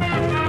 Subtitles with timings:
[0.00, 0.41] All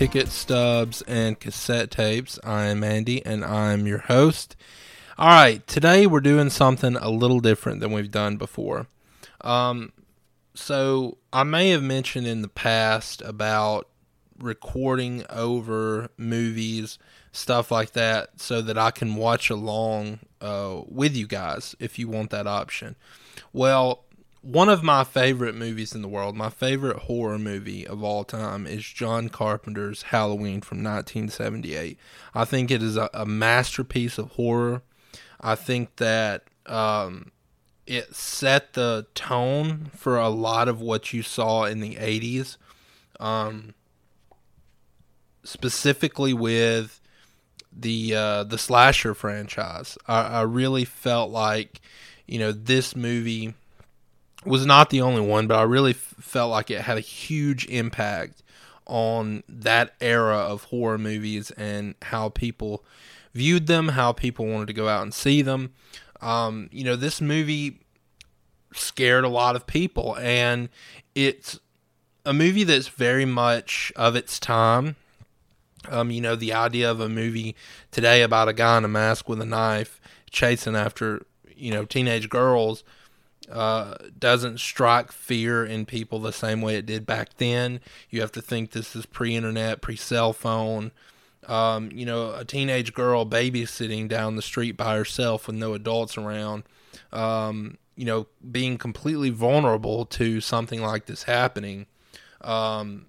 [0.00, 2.38] Ticket Stubs and Cassette Tapes.
[2.42, 4.56] I'm Andy and I'm your host.
[5.18, 8.86] All right, today we're doing something a little different than we've done before.
[9.42, 9.92] Um,
[10.54, 13.88] so I may have mentioned in the past about
[14.38, 16.98] recording over movies,
[17.30, 22.08] stuff like that, so that I can watch along uh, with you guys if you
[22.08, 22.96] want that option.
[23.52, 24.04] Well,
[24.42, 28.66] one of my favorite movies in the world, my favorite horror movie of all time,
[28.66, 31.98] is John Carpenter's Halloween from 1978.
[32.34, 34.82] I think it is a, a masterpiece of horror.
[35.40, 37.32] I think that um,
[37.86, 42.56] it set the tone for a lot of what you saw in the 80s,
[43.18, 43.74] um,
[45.44, 47.00] specifically with
[47.72, 49.98] the uh, the slasher franchise.
[50.08, 51.80] I, I really felt like,
[52.26, 53.54] you know, this movie
[54.44, 57.66] was not the only one, but I really f- felt like it had a huge
[57.66, 58.42] impact
[58.86, 62.84] on that era of horror movies and how people
[63.34, 65.72] viewed them, how people wanted to go out and see them.
[66.20, 67.80] Um, you know, this movie
[68.74, 70.68] scared a lot of people, and
[71.14, 71.60] it's
[72.24, 74.96] a movie that's very much of its time.
[75.88, 77.56] Um, you know, the idea of a movie
[77.90, 80.00] today about a guy in a mask with a knife
[80.30, 81.24] chasing after,
[81.56, 82.84] you know, teenage girls
[83.50, 87.80] uh, doesn't strike fear in people the same way it did back then.
[88.08, 90.92] You have to think this is pre internet, pre cell phone.
[91.48, 96.16] Um, you know, a teenage girl babysitting down the street by herself with no adults
[96.16, 96.62] around.
[97.12, 101.86] Um, you know, being completely vulnerable to something like this happening.
[102.40, 103.06] Um,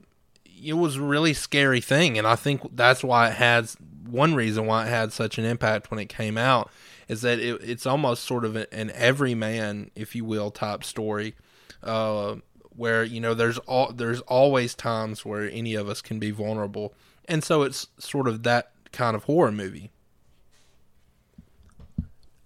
[0.64, 4.66] it was a really scary thing, and I think that's why it has one reason
[4.66, 6.70] why it had such an impact when it came out
[7.12, 11.36] is that it, it's almost sort of an everyman, if you will, type story,
[11.84, 12.36] uh,
[12.70, 16.94] where you know there's all there's always times where any of us can be vulnerable,
[17.26, 19.92] and so it's sort of that kind of horror movie.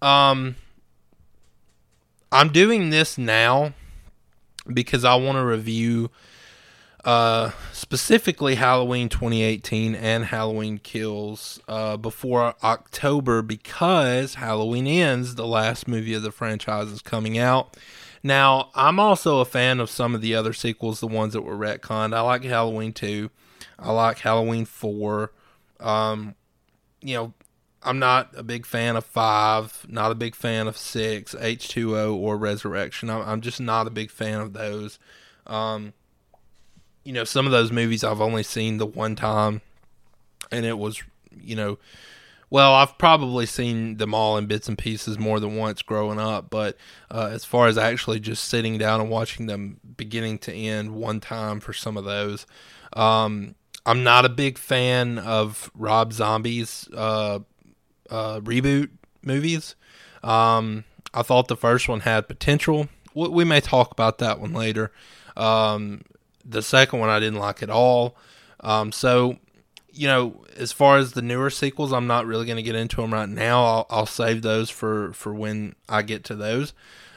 [0.01, 0.55] Um,
[2.31, 3.73] I'm doing this now
[4.73, 6.09] because I want to review
[7.05, 15.87] uh, specifically Halloween 2018 and Halloween Kills uh, before October because Halloween Ends, the last
[15.87, 17.77] movie of the franchise, is coming out.
[18.23, 21.55] Now, I'm also a fan of some of the other sequels, the ones that were
[21.55, 22.15] retconned.
[22.15, 23.29] I like Halloween 2,
[23.77, 25.31] I like Halloween 4.
[25.79, 26.33] Um,
[27.01, 27.33] you know,
[27.83, 32.35] I'm not a big fan of 5, not a big fan of 6, H2O, or
[32.35, 33.11] Resurrection.
[33.11, 34.97] I'm, I'm just not a big fan of those.
[35.45, 35.93] Um,
[37.05, 39.61] you know, some of those movies I've only seen the one time,
[40.51, 41.01] and it was,
[41.39, 41.77] you know,
[42.49, 46.49] well, I've probably seen them all in bits and pieces more than once growing up,
[46.49, 46.77] but
[47.09, 51.19] uh, as far as actually just sitting down and watching them beginning to end one
[51.19, 52.45] time for some of those,
[52.93, 53.55] um,
[53.85, 57.39] I'm not a big fan of Rob Zombie's uh,
[58.09, 58.89] uh, reboot
[59.21, 59.75] movies.
[60.23, 62.89] Um, I thought the first one had potential.
[63.13, 64.91] We, may talk about that one later.
[65.37, 66.01] Um,
[66.45, 68.15] the second one I didn't like at all.
[68.59, 69.37] Um, so,
[69.91, 72.97] you know, as far as the newer sequels, I'm not really going to get into
[72.97, 73.63] them right now.
[73.63, 76.73] I'll, I'll, save those for, for when I get to those.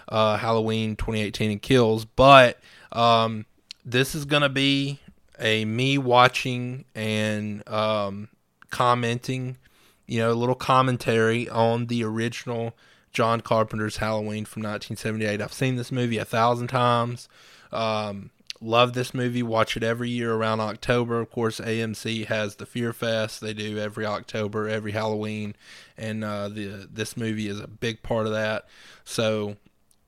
[0.08, 2.04] Uh, Halloween 2018 and Kills.
[2.04, 2.58] But
[2.92, 3.46] um,
[3.84, 5.00] this is going to be
[5.38, 8.28] a me watching and um,
[8.70, 9.58] commenting,
[10.06, 12.74] you know, a little commentary on the original
[13.12, 15.40] John Carpenter's Halloween from 1978.
[15.40, 17.28] I've seen this movie a thousand times.
[17.72, 18.30] Um,
[18.60, 19.42] Love this movie.
[19.42, 21.20] Watch it every year around October.
[21.20, 23.40] Of course, AMC has the Fear Fest.
[23.40, 25.54] They do every October, every Halloween,
[25.96, 28.66] and uh, the this movie is a big part of that.
[29.04, 29.56] So,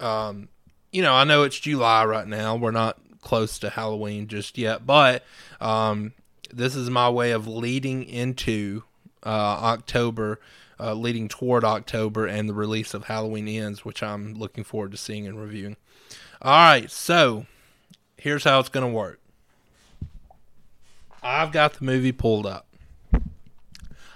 [0.01, 0.49] um,
[0.91, 2.57] you know, I know it's July right now.
[2.57, 5.25] We're not close to Halloween just yet, but
[5.61, 6.13] um,
[6.53, 8.83] this is my way of leading into
[9.25, 10.41] uh, October,
[10.81, 14.97] uh, leading toward October and the release of Halloween Ends, which I'm looking forward to
[14.97, 15.77] seeing and reviewing.
[16.43, 17.47] All right, so
[18.21, 19.21] here's how it's going to work.
[21.23, 22.67] I've got the movie pulled up.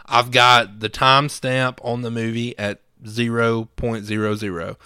[0.06, 4.76] I've got the timestamp on the movie at 0.00.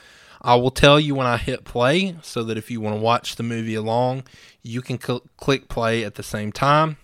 [0.41, 3.37] I will tell you when I hit play so that if you want to watch
[3.37, 4.25] the movie along,
[4.63, 6.97] you can cl- click play at the same time.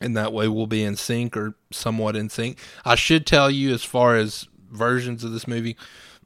[0.00, 2.58] And that way we'll be in sync or somewhat in sync.
[2.84, 5.76] I should tell you, as far as versions of this movie,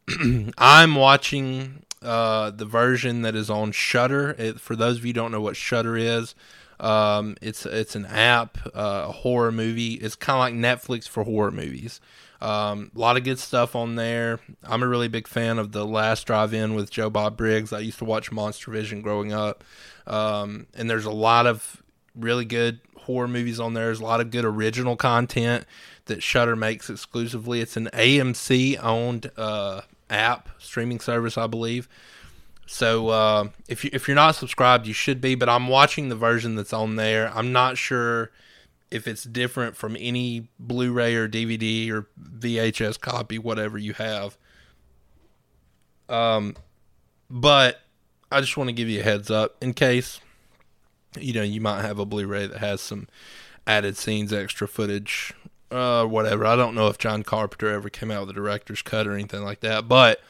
[0.59, 4.55] I'm watching uh, the version that is on Shudder.
[4.59, 6.35] for those of you don't know what Shudder is,
[6.81, 9.95] um, it's it's an app, uh, a horror movie.
[9.95, 12.01] It's kind of like Netflix for horror movies.
[12.41, 14.39] Um, a lot of good stuff on there.
[14.63, 17.73] I'm a really big fan of the Last Drive-In with Joe Bob Briggs.
[17.73, 19.65] I used to watch Monster Vision growing up,
[20.07, 21.83] um, and there's a lot of
[22.15, 23.87] really good horror movies on there.
[23.87, 25.65] There's a lot of good original content
[26.07, 27.61] that Shudder makes exclusively.
[27.61, 31.89] It's an AMC owned uh, app streaming service, I believe.
[32.67, 35.35] So uh, if you if you're not subscribed, you should be.
[35.35, 37.31] But I'm watching the version that's on there.
[37.35, 38.31] I'm not sure
[38.91, 42.07] if it's different from any Blu-ray or DVD or
[42.39, 44.39] VHS copy, whatever you have.
[46.09, 46.55] Um,
[47.29, 47.81] but
[48.31, 50.21] I just want to give you a heads up in case
[51.19, 53.09] you know you might have a Blu-ray that has some
[53.67, 55.33] added scenes, extra footage,
[55.75, 56.47] uh, whatever.
[56.47, 59.43] I don't know if John Carpenter ever came out with a director's cut or anything
[59.43, 60.21] like that, but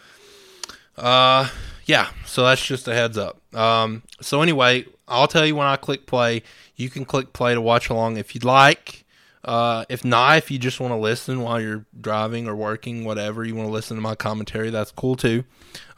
[0.97, 1.49] uh,
[1.85, 2.09] yeah.
[2.27, 3.41] So that's just a heads up.
[3.55, 6.43] Um, so anyway, I'll tell you when I click play.
[6.77, 9.05] You can click play to watch along if you'd like.
[9.45, 13.45] Uh, if not, if you just want to listen while you're driving or working, whatever,
[13.45, 15.45] you want to listen to my commentary, that's cool too.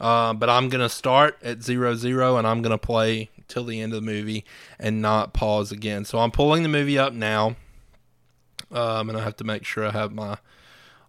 [0.01, 3.63] Uh, but I'm going to start at zero zero and I'm going to play till
[3.63, 4.43] the end of the movie
[4.77, 6.03] and not pause again.
[6.03, 7.55] So I'm pulling the movie up now.
[8.71, 10.37] Um, and I have to make sure I have my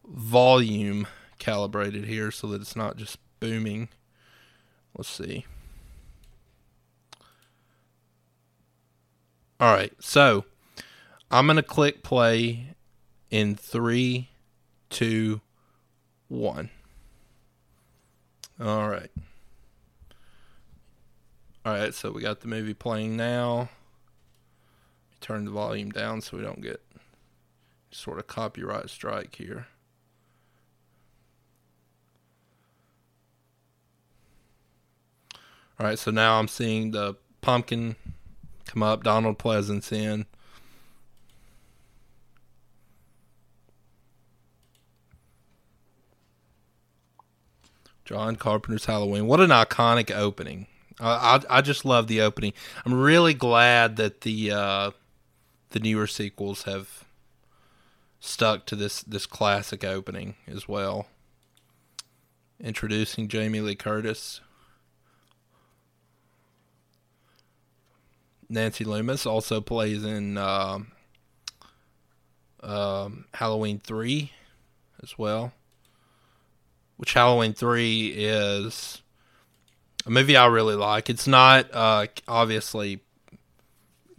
[0.06, 1.06] volume
[1.38, 3.88] calibrated here so that it's not just booming.
[4.96, 5.44] Let's see.
[9.60, 10.44] All right, so
[11.30, 12.74] I'm going to click play
[13.30, 14.28] in three,
[14.88, 15.40] two,
[16.28, 16.70] one.
[18.60, 19.10] All right.
[21.64, 23.68] All right, so we got the movie playing now.
[25.20, 26.80] Turn the volume down so we don't get
[27.90, 29.66] sort of copyright strike here.
[35.80, 37.94] All right, so now I'm seeing the pumpkin
[38.66, 40.26] come up, Donald Pleasence in.
[48.04, 49.26] John Carpenter's Halloween.
[49.26, 50.66] What an iconic opening.
[50.98, 52.54] I, I, I just love the opening.
[52.84, 54.90] I'm really glad that the uh,
[55.70, 57.04] the newer sequels have
[58.20, 61.06] stuck to this this classic opening as well.
[62.60, 64.40] Introducing Jamie Lee Curtis.
[68.48, 70.78] Nancy Loomis also plays in uh,
[72.62, 74.32] um, Halloween 3
[75.02, 75.52] as well.
[76.96, 79.02] Which Halloween 3 is
[80.06, 81.10] a movie I really like.
[81.10, 83.00] It's not uh, obviously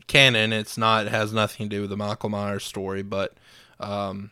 [0.08, 0.54] canon.
[0.54, 3.36] It's not it has nothing to do with the Michael Myers story, but
[3.80, 4.32] um,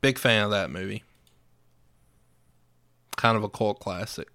[0.00, 1.02] big fan of that movie.
[3.16, 4.28] Kind of a cult classic.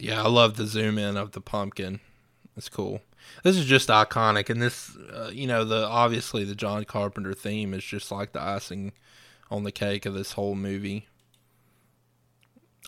[0.00, 2.00] Yeah, I love the zoom in of the pumpkin.
[2.56, 3.02] It's cool.
[3.44, 7.74] This is just iconic, and this, uh, you know, the obviously the John Carpenter theme
[7.74, 8.92] is just like the icing
[9.50, 11.06] on the cake of this whole movie.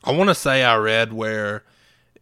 [0.04, 1.64] I want to say I read where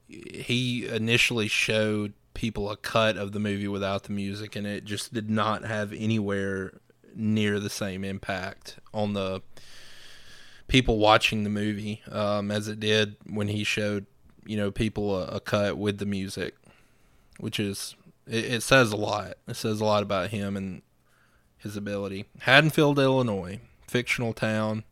[0.07, 5.15] he initially showed people a cut of the movie without the music, and it just
[5.15, 6.73] did not have anywhere
[7.15, 9.43] near the same impact on the
[10.69, 14.07] people watching the movie um, as it did when he showed
[14.47, 16.55] you know people a, a cut with the music,
[17.39, 17.97] which is
[18.27, 19.35] it, it, says a lot.
[19.49, 20.83] It says a lot about him and
[21.57, 22.27] his ability.
[22.41, 24.85] Haddonfield, Illinois, fictional town.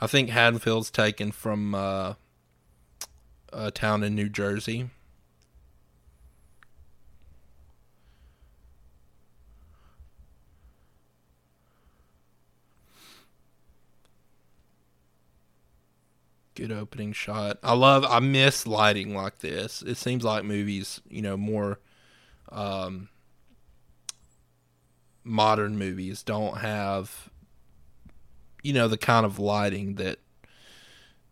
[0.00, 2.14] I think Haddonfield's taken from uh,
[3.52, 4.90] a town in New Jersey.
[16.54, 17.58] Good opening shot.
[17.62, 18.04] I love.
[18.08, 19.82] I miss lighting like this.
[19.82, 21.80] It seems like movies, you know, more
[22.50, 23.10] um,
[25.22, 27.28] modern movies don't have,
[28.62, 30.18] you know the kind of lighting that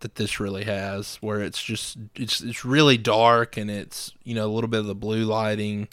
[0.04, 4.44] that this really has, where it's just it's it's really dark and it's you know
[4.44, 5.88] a little bit of the blue lighting.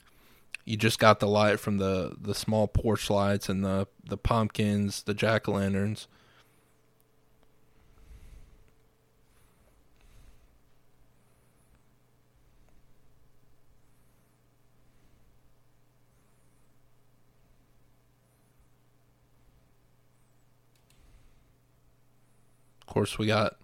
[0.66, 5.04] You just got the light from the the small porch lights and the the pumpkins,
[5.04, 6.10] the jack o' lanterns.
[22.82, 23.56] Of course, we got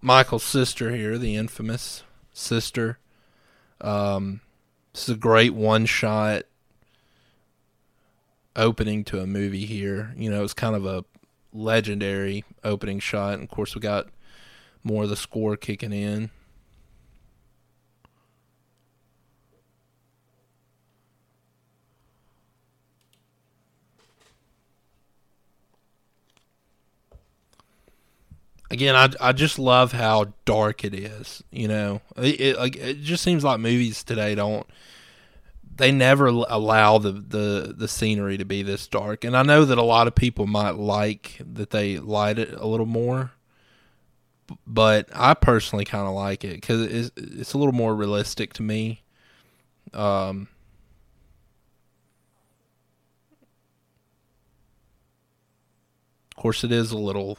[0.00, 2.98] Michael's sister here, the infamous sister.
[3.80, 4.40] Um,
[4.92, 6.44] this is a great one shot
[8.54, 10.14] opening to a movie here.
[10.16, 11.04] You know, it's kind of a
[11.52, 13.34] legendary opening shot.
[13.34, 14.08] And of course, we got
[14.82, 16.30] more of the score kicking in.
[28.70, 31.42] Again, I, I just love how dark it is.
[31.50, 34.66] You know, it, it like it just seems like movies today don't
[35.76, 39.24] they never allow the, the the scenery to be this dark.
[39.24, 42.66] And I know that a lot of people might like that they light it a
[42.66, 43.32] little more,
[44.66, 48.62] but I personally kind of like it because it's it's a little more realistic to
[48.62, 49.02] me.
[49.92, 50.48] Um.
[56.36, 57.38] Of course, it is a little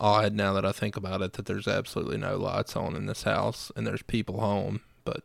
[0.00, 3.22] odd now that I think about it that there's absolutely no lights on in this
[3.22, 4.80] house and there's people home.
[5.04, 5.22] But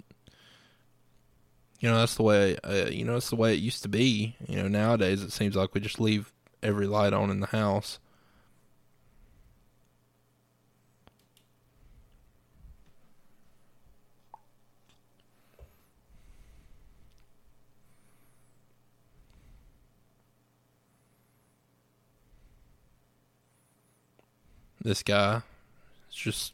[1.80, 4.36] you know that's the way uh, you know it's the way it used to be.
[4.48, 8.00] You know nowadays it seems like we just leave every light on in the house.
[24.86, 25.42] This guy
[26.12, 26.54] is just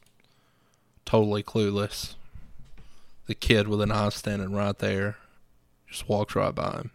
[1.03, 2.15] totally clueless.
[3.25, 5.17] The kid with an eye standing right there
[5.85, 6.91] just walks right by him.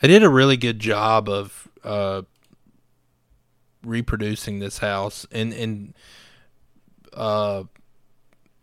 [0.00, 2.22] They did a really good job of uh,
[3.84, 5.94] reproducing this house and and
[7.12, 7.64] uh,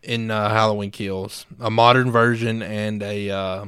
[0.04, 3.66] in uh, Halloween Kills, a modern version and a uh,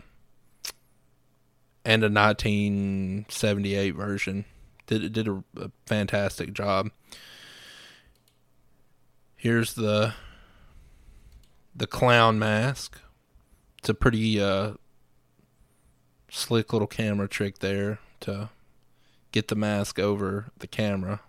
[1.84, 4.44] and a 1978 version.
[4.86, 6.90] Did did a, a fantastic job.
[9.34, 10.14] Here's the
[11.74, 13.00] the clown mask.
[13.78, 14.74] It's a pretty uh,
[16.30, 18.50] slick little camera trick there to
[19.32, 21.20] get the mask over the camera.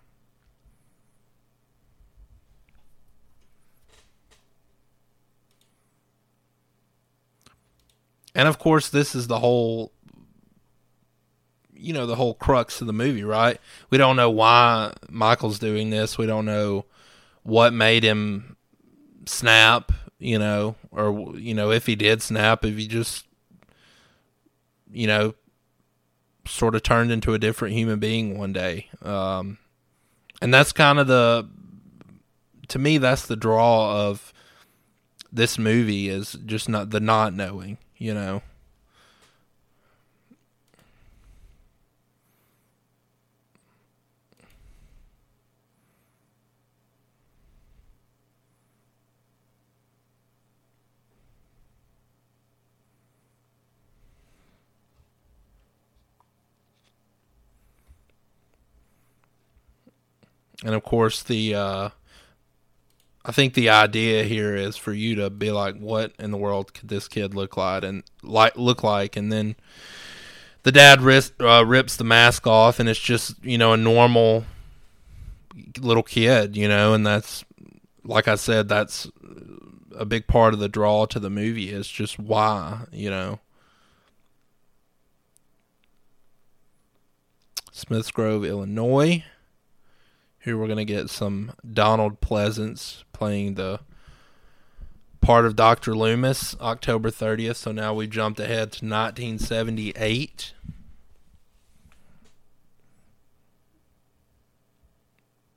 [8.38, 9.90] And of course, this is the whole,
[11.74, 13.58] you know, the whole crux of the movie, right?
[13.90, 16.16] We don't know why Michael's doing this.
[16.16, 16.84] We don't know
[17.42, 18.56] what made him
[19.26, 19.90] snap,
[20.20, 23.26] you know, or, you know, if he did snap, if he just,
[24.92, 25.34] you know,
[26.46, 28.86] sort of turned into a different human being one day.
[29.02, 29.58] Um,
[30.40, 31.48] and that's kind of the,
[32.68, 34.32] to me, that's the draw of
[35.32, 38.42] this movie is just not the not knowing you know.
[60.64, 61.90] And of course, the uh,
[63.28, 66.72] I think the idea here is for you to be like, what in the world
[66.72, 69.54] could this kid look like and like look like, and then
[70.62, 74.46] the dad rips, uh, rips the mask off, and it's just you know a normal
[75.78, 77.44] little kid, you know, and that's
[78.02, 79.06] like I said, that's
[79.94, 83.40] a big part of the draw to the movie is just why, you know.
[87.72, 89.22] Smiths Grove, Illinois.
[90.38, 93.80] Here we're going to get some Donald Pleasence playing the
[95.20, 95.94] part of Dr.
[95.94, 97.56] Loomis, October 30th.
[97.56, 100.54] So now we jumped ahead to 1978.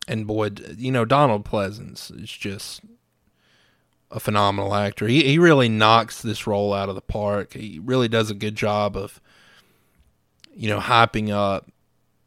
[0.08, 2.82] And boy, you know, Donald Pleasence is just
[4.10, 5.08] a phenomenal actor.
[5.08, 7.54] He he really knocks this role out of the park.
[7.54, 9.22] He really does a good job of
[10.54, 11.72] you know hyping up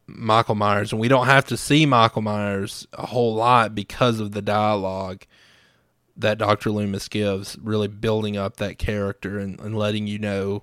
[0.07, 4.33] Michael Myers, and we don't have to see Michael Myers a whole lot because of
[4.33, 5.25] the dialogue.
[6.17, 6.71] that Dr.
[6.71, 10.63] Loomis gives, really building up that character and, and letting you know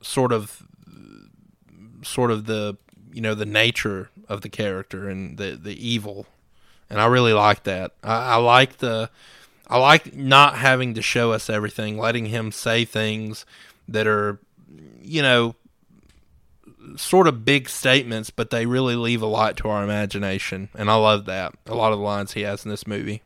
[0.00, 0.66] sort of
[2.02, 2.76] sort of the
[3.12, 6.26] you know the nature of the character and the the evil
[6.90, 7.92] and I really like that.
[8.02, 9.10] I, I like the
[9.66, 13.46] I like not having to show us everything, letting him say things
[13.88, 14.38] that are
[15.02, 15.54] you know
[16.96, 20.94] sort of big statements, but they really leave a lot to our imagination, and I
[20.94, 21.54] love that.
[21.66, 23.22] A lot of the lines he has in this movie.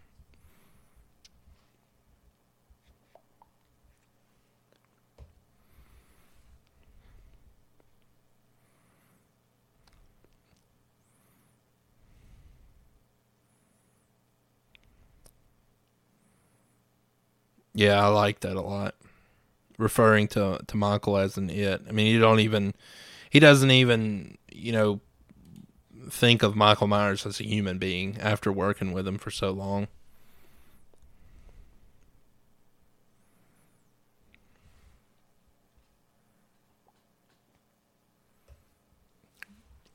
[17.78, 18.96] Yeah, I like that a lot.
[19.78, 21.82] Referring to to Michael as an it.
[21.88, 22.74] I mean, you don't even
[23.30, 25.00] he doesn't even, you know,
[26.10, 29.88] think of Michael Myers as a human being after working with him for so long.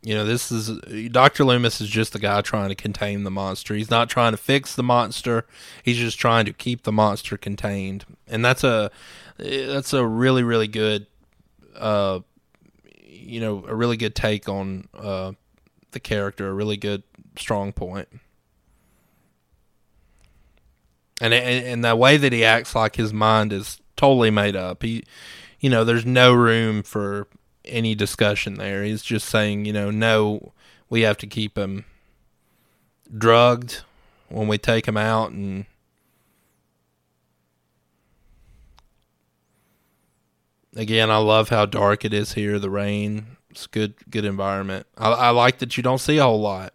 [0.05, 0.79] You know, this is
[1.11, 1.45] Dr.
[1.45, 3.73] Loomis is just the guy trying to contain the monster.
[3.73, 5.45] He's not trying to fix the monster.
[5.81, 8.03] He's just trying to keep the monster contained.
[8.27, 8.91] And that's a
[9.37, 11.07] that's a really really good
[11.77, 12.19] uh
[13.23, 15.33] you know, a really good take on uh
[15.91, 17.03] the character, a really good
[17.37, 18.09] strong point.
[21.21, 24.83] And and, and the way that he acts like his mind is totally made up.
[24.83, 25.03] He
[25.59, 27.27] you know, there's no room for
[27.63, 28.83] any discussion there.
[28.83, 30.51] He's just saying, you know, no,
[30.89, 31.85] we have to keep him
[33.17, 33.81] drugged
[34.27, 35.65] when we take him out and
[40.75, 43.27] again i love how dark it is here the rain.
[43.49, 44.87] It's good good environment.
[44.97, 46.73] I, I like that you don't see a whole lot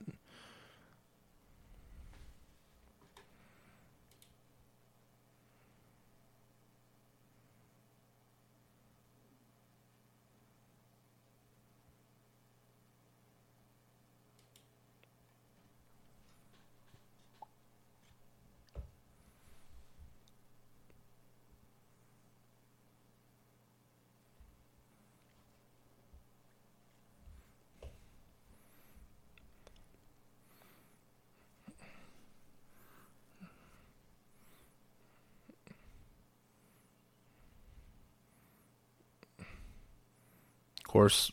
[40.88, 41.30] course,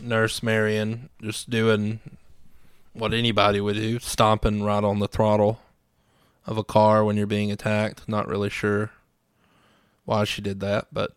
[0.00, 2.00] Nurse Marion just doing
[2.94, 5.60] what anybody would do, stomping right on the throttle
[6.46, 8.08] of a car when you're being attacked.
[8.08, 8.90] Not really sure
[10.04, 11.12] why she did that, but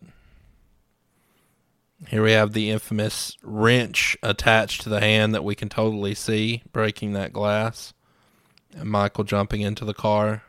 [2.08, 6.62] here we have the infamous wrench attached to the hand that we can totally see
[6.72, 7.94] breaking that glass.
[8.76, 10.42] And Michael jumping into the car.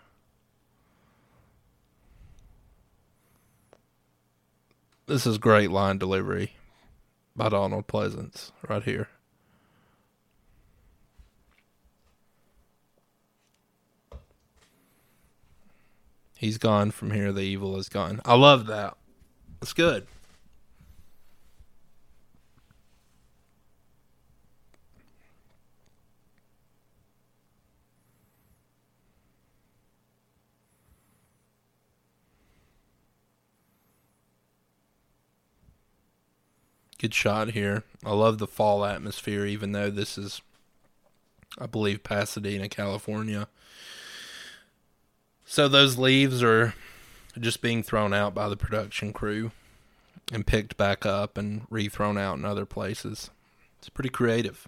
[5.07, 6.51] This is great line delivery
[7.39, 9.07] by Donald Pleasence right here.
[16.37, 17.31] He's gone from here.
[17.31, 18.19] The evil is gone.
[18.25, 18.97] I love that.
[19.61, 20.05] It's good.
[36.99, 37.83] Good shot here.
[38.05, 40.41] I love the fall atmosphere, even though this is,
[41.57, 43.47] I believe, Pasadena, California.
[45.45, 46.75] So those leaves are
[47.39, 49.51] just being thrown out by the production crew
[50.31, 53.29] and picked back up and re-thrown out in other places.
[53.77, 54.67] It's pretty creative.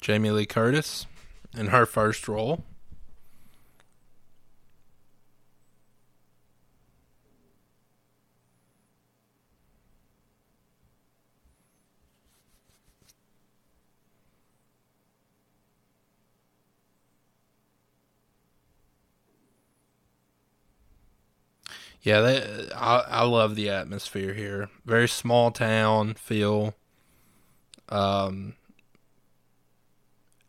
[0.00, 1.06] Jamie Lee Curtis
[1.56, 2.64] in her first role.
[22.02, 24.68] Yeah, they, I I love the atmosphere here.
[24.86, 26.74] Very small town feel.
[27.88, 28.54] Um,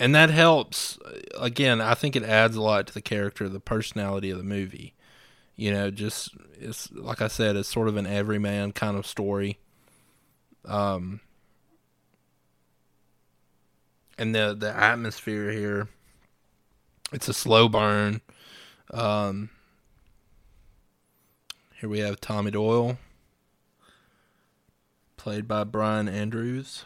[0.01, 0.97] and that helps.
[1.39, 4.95] Again, I think it adds a lot to the character, the personality of the movie.
[5.55, 9.59] You know, just it's like I said, it's sort of an everyman kind of story.
[10.65, 11.21] Um,
[14.17, 15.87] and the the atmosphere here.
[17.13, 18.21] It's a slow burn.
[18.91, 19.51] Um,
[21.79, 22.97] here we have Tommy Doyle,
[25.15, 26.85] played by Brian Andrews.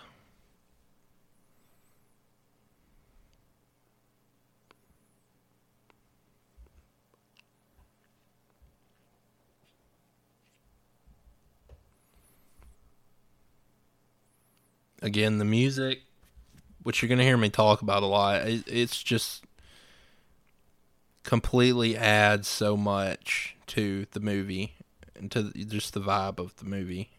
[15.05, 16.01] Again, the music,
[16.81, 19.43] which you're going to hear me talk about a lot, it, it's just
[21.21, 24.73] completely adds so much to the movie
[25.15, 27.11] and to just the vibe of the movie.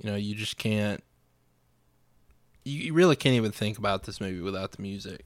[0.00, 1.02] You know, you just can't.
[2.64, 5.24] You really can't even think about this movie without the music.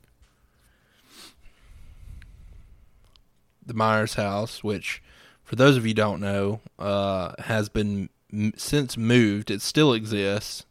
[3.64, 5.02] The Myers house, which,
[5.44, 8.08] for those of you don't know, uh, has been
[8.56, 9.50] since moved.
[9.50, 10.64] It still exists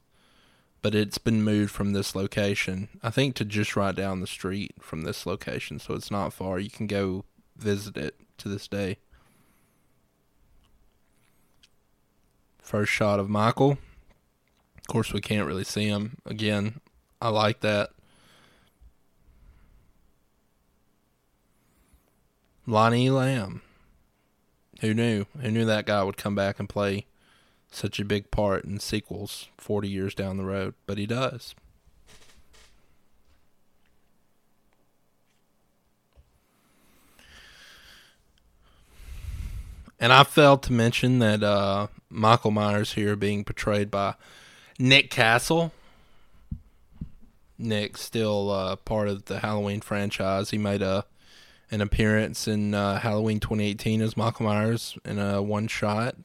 [0.85, 2.89] but it's been moved from this location.
[3.01, 6.59] I think to just right down the street from this location, so it's not far.
[6.59, 7.25] You can go
[7.57, 8.97] visit it to this day.
[12.61, 13.79] First shot of Michael.
[14.77, 16.17] Of course, we can't really see him.
[16.23, 16.81] Again,
[17.19, 17.89] I like that.
[22.67, 23.63] Lonnie Elam.
[24.81, 25.25] Who knew?
[25.41, 27.07] Who knew that guy would come back and play
[27.75, 31.55] such a big part in sequels 40 years down the road, but he does.
[39.99, 44.15] And I failed to mention that uh, Michael Myers here being portrayed by
[44.77, 45.71] Nick Castle.
[47.57, 50.49] Nick still uh, part of the Halloween franchise.
[50.49, 51.05] He made a
[51.71, 56.15] an appearance in uh, Halloween 2018 as Michael Myers in a one shot.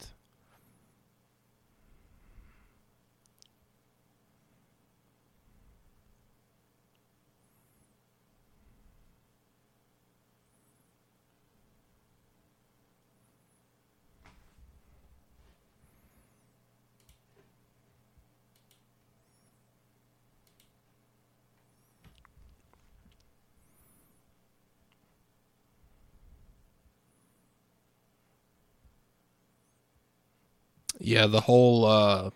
[31.01, 32.29] Yeah, the whole uh,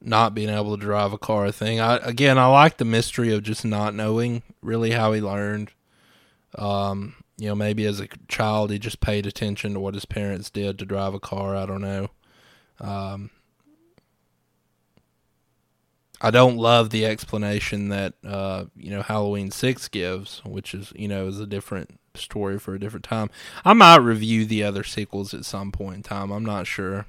[0.00, 1.80] not being able to drive a car thing.
[1.80, 5.70] I again, I like the mystery of just not knowing really how he learned.
[6.56, 10.50] Um, you know, maybe as a child he just paid attention to what his parents
[10.50, 11.56] did to drive a car.
[11.56, 12.10] I don't know.
[12.80, 13.30] Um,
[16.20, 21.08] I don't love the explanation that uh, you know Halloween Six gives, which is you
[21.08, 23.30] know is a different story for a different time.
[23.64, 26.30] I might review the other sequels at some point in time.
[26.30, 27.06] I'm not sure.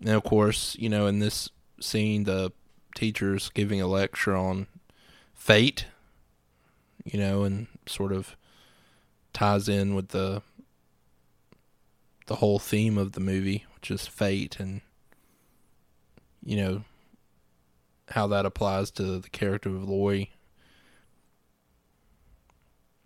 [0.00, 1.48] And of course, you know, in this
[1.80, 2.52] scene, the
[2.94, 4.66] teacher's giving a lecture on
[5.34, 5.86] fate,
[7.04, 8.36] you know, and sort of
[9.32, 10.42] ties in with the
[12.26, 14.82] the whole theme of the movie, which is fate and
[16.44, 16.84] you know
[18.10, 20.32] how that applies to the character of Laurie.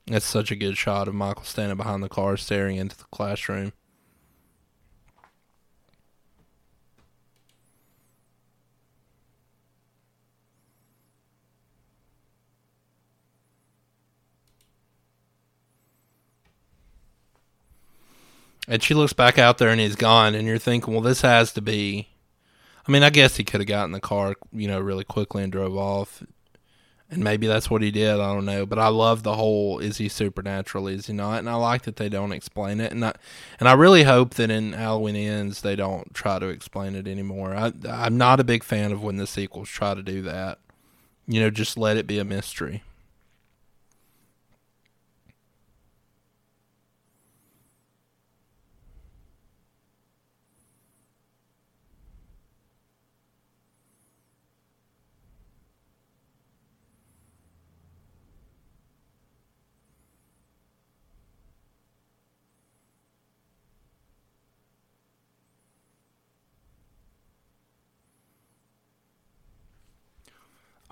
[0.06, 3.72] That's such a good shot of Michael standing behind the car staring into the classroom.
[18.68, 21.52] And she looks back out there and he's gone, and you're thinking, well, this has
[21.54, 22.08] to be.
[22.86, 25.52] I mean, I guess he could have gotten the car, you know, really quickly and
[25.52, 26.22] drove off.
[27.10, 28.14] And maybe that's what he did.
[28.14, 28.64] I don't know.
[28.64, 31.40] But I love the whole is he supernatural, is he not?
[31.40, 32.90] And I like that they don't explain it.
[32.90, 33.12] And I,
[33.60, 37.54] and I really hope that in Halloween Ends they don't try to explain it anymore.
[37.54, 40.58] I, I'm not a big fan of when the sequels try to do that.
[41.28, 42.82] You know, just let it be a mystery.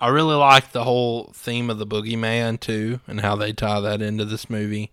[0.01, 4.01] I really like the whole theme of the boogeyman too, and how they tie that
[4.01, 4.91] into this movie.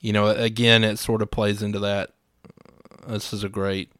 [0.00, 2.12] You know, again, it sort of plays into that.
[3.04, 3.90] Uh, this is a great,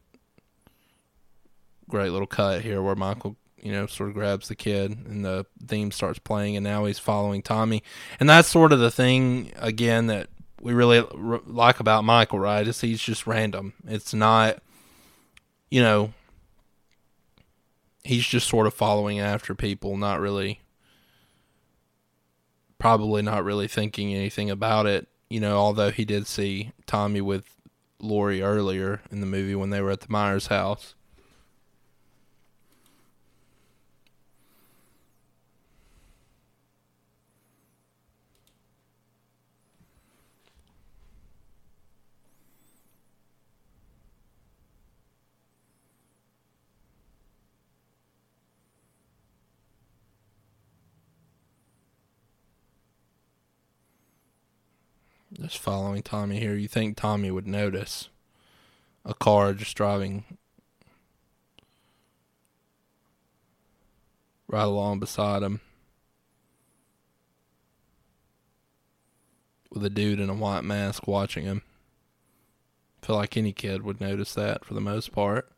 [1.89, 5.45] great little cut here where Michael, you know, sort of grabs the kid and the
[5.67, 7.83] theme starts playing, and now he's following Tommy,
[8.21, 10.29] and that's sort of the thing again that
[10.61, 11.05] we really
[11.45, 12.65] like about Michael, right?
[12.65, 13.73] Is he's just random.
[13.85, 14.59] It's not,
[15.69, 16.13] you know,
[18.09, 20.61] he's just sort of following after people, not really,
[22.79, 25.07] probably not really thinking anything about it.
[25.29, 27.55] You know, although he did see Tommy with
[27.99, 30.95] Laurie earlier in the movie when they were at the Myers house.
[55.49, 56.53] Just following Tommy here.
[56.53, 58.09] You think Tommy would notice
[59.03, 60.37] a car just driving
[64.47, 65.61] right along beside him
[69.71, 71.63] with a dude in a white mask watching him.
[73.01, 75.51] feel like any kid would notice that for the most part.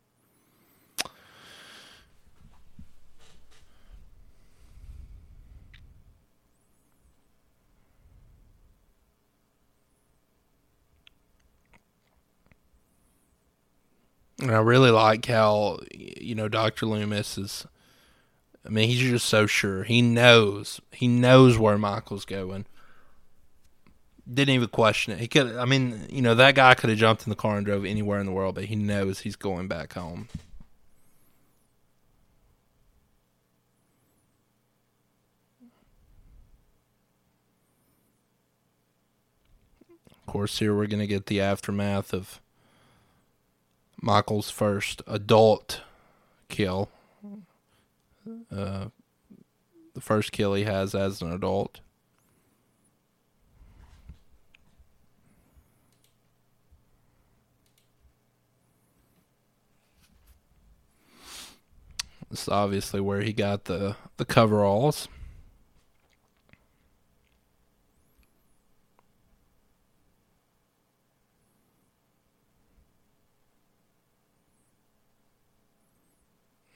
[14.42, 16.86] And I really like how you know Dr.
[16.86, 17.64] Loomis is
[18.66, 19.84] I mean, he's just so sure.
[19.84, 20.80] He knows.
[20.90, 22.66] He knows where Michael's going.
[24.32, 25.20] Didn't even question it.
[25.20, 27.64] He could I mean, you know, that guy could have jumped in the car and
[27.64, 30.28] drove anywhere in the world, but he knows he's going back home.
[40.10, 42.40] Of course, here we're going to get the aftermath of
[44.02, 45.80] Michael's first adult
[46.48, 46.90] kill.
[48.50, 48.86] Uh,
[49.94, 51.80] the first kill he has as an adult.
[62.28, 65.06] This is obviously where he got the, the coveralls.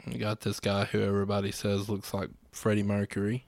[0.07, 3.47] You got this guy who everybody says looks like Freddie Mercury.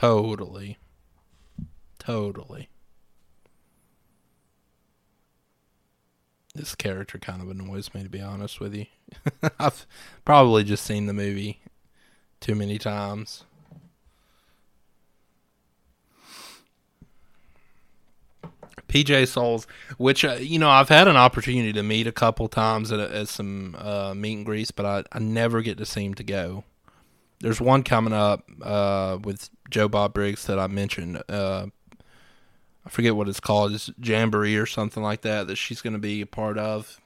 [0.00, 0.78] Totally.
[1.98, 2.70] Totally.
[6.54, 8.86] This character kind of annoys me, to be honest with you.
[9.58, 9.86] I've
[10.24, 11.60] probably just seen the movie
[12.40, 13.44] too many times.
[18.88, 19.66] PJ Soles,
[19.98, 23.28] which uh, you know I've had an opportunity to meet a couple times at, at
[23.28, 26.64] some uh, meet and greets, but I, I never get to seem to go.
[27.40, 31.22] There's one coming up uh, with Joe Bob Briggs that I mentioned.
[31.28, 31.66] Uh,
[32.84, 33.72] I forget what it's called.
[33.72, 37.00] It's Jamboree or something like that that she's going to be a part of.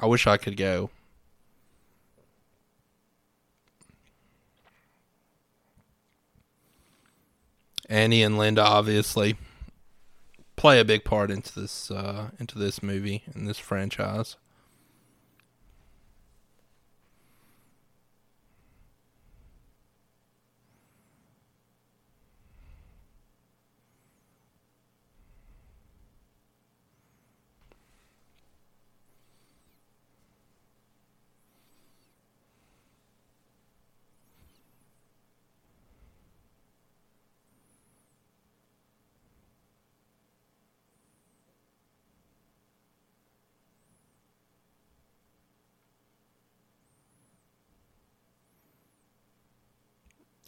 [0.00, 0.90] I wish I could go.
[7.88, 9.36] Annie and Linda obviously
[10.56, 14.36] play a big part into this uh, into this movie and this franchise.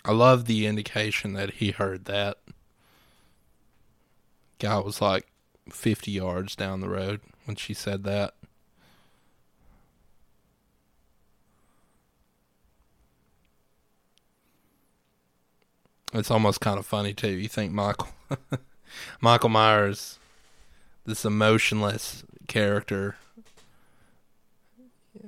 [0.04, 2.38] I love the indication that he heard that.
[4.58, 5.26] Guy was like
[5.70, 8.34] 50 yards down the road when she said that.
[16.12, 17.30] It's almost kind of funny too.
[17.30, 18.08] You think Michael
[19.20, 20.18] Michael Myers
[21.06, 23.16] this emotionless character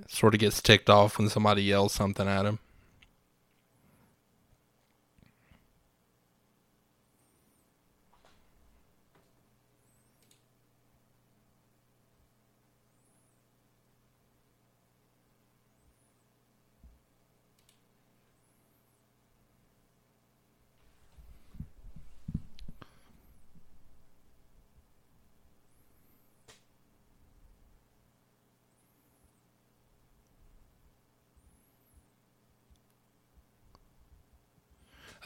[0.08, 2.58] sort of gets ticked off when somebody yells something at him.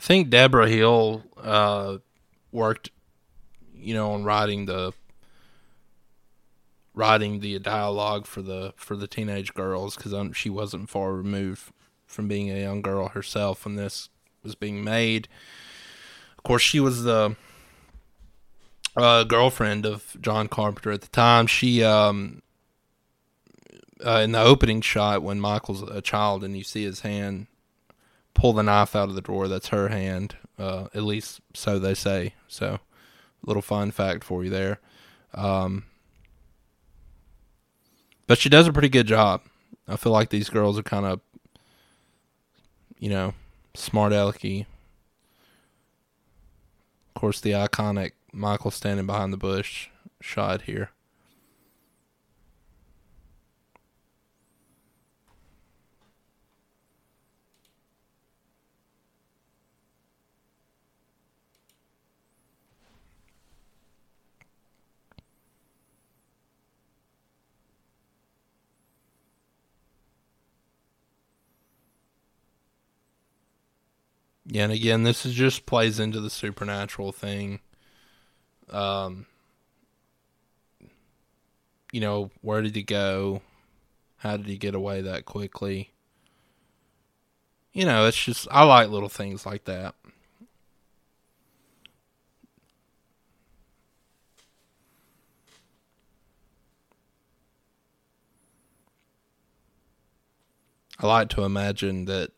[0.07, 1.99] Think Debra Hill uh,
[2.53, 2.90] worked,
[3.75, 4.92] you know, on writing the
[6.95, 11.73] writing the dialogue for the for the teenage girls because she wasn't far removed
[12.07, 14.09] from being a young girl herself when this
[14.45, 15.27] was being made.
[16.38, 17.35] Of course, she was the
[18.97, 21.49] uh, girlfriend of John Carpenter at the time.
[21.49, 22.42] She um,
[24.07, 27.49] uh, in the opening shot when Michael's a child and you see his hand
[28.37, 30.37] pull the knife out of the drawer, that's her hand.
[30.59, 32.35] Uh, at least so they say.
[32.46, 32.79] So,
[33.44, 34.79] little fun fact for you there.
[35.35, 35.85] Um,
[38.27, 39.42] but she does a pretty good job.
[39.88, 41.20] I feel like these girls are kind of,
[42.99, 43.35] you know,
[43.75, 44.66] smart alecky.
[47.14, 49.88] Of course, the iconic Michael standing behind the bush
[50.20, 50.90] shot here.
[74.48, 77.61] Yeah, and again, this is just plays into the supernatural thing.
[78.70, 79.26] Um,
[81.92, 83.42] you know, where did he go?
[84.18, 85.92] How did he get away that quickly?
[87.72, 89.94] You know, it's just I like little things like that.
[100.98, 102.32] I like to imagine that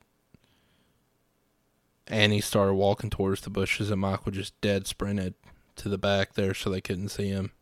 [2.09, 5.35] Annie started walking towards the bushes, and Michael just dead sprinted
[5.77, 7.53] to the back there so they couldn't see him.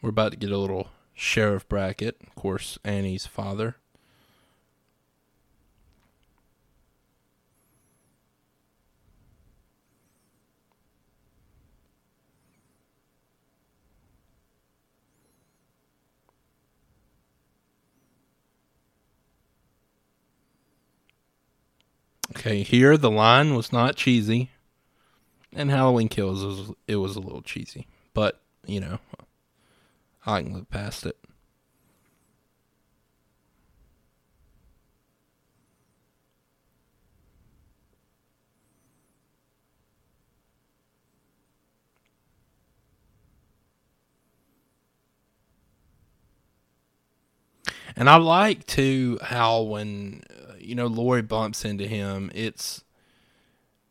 [0.00, 2.16] We're about to get a little sheriff Brackett.
[2.26, 3.76] Of course, Annie's father.
[22.34, 24.48] Okay, here the line was not cheesy,
[25.52, 29.00] and Halloween Kills was it was a little cheesy, but you know,
[30.24, 31.18] I can look past it.
[47.94, 50.22] And I like to how when
[50.62, 52.84] you know Laurie bumps into him, it's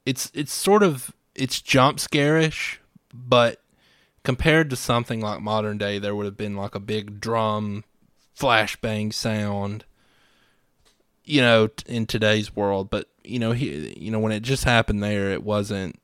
[0.06, 2.80] it's it's sort of it's jump scarish,
[3.14, 3.62] but
[4.24, 7.84] compared to something like modern day, there would have been like a big drum
[8.38, 9.86] flashbang sound,
[11.24, 12.90] you know, in today's world.
[12.90, 15.98] But you know, he, you know, when it just happened there, it wasn't.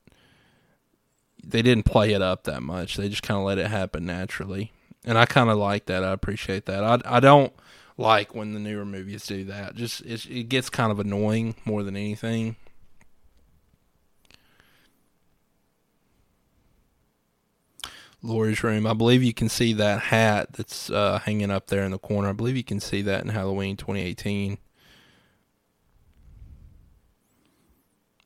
[1.43, 2.97] They didn't play it up that much.
[2.97, 4.73] They just kind of let it happen naturally,
[5.06, 6.03] and I kind of like that.
[6.03, 6.84] I appreciate that.
[6.84, 7.53] I I don't
[7.97, 9.75] like when the newer movies do that.
[9.75, 12.55] Just it gets kind of annoying more than anything.
[18.23, 18.88] Laurie's room.
[18.88, 22.29] I believe you can see that hat that's uh, hanging up there in the corner.
[22.29, 24.57] I believe you can see that in Halloween 2018.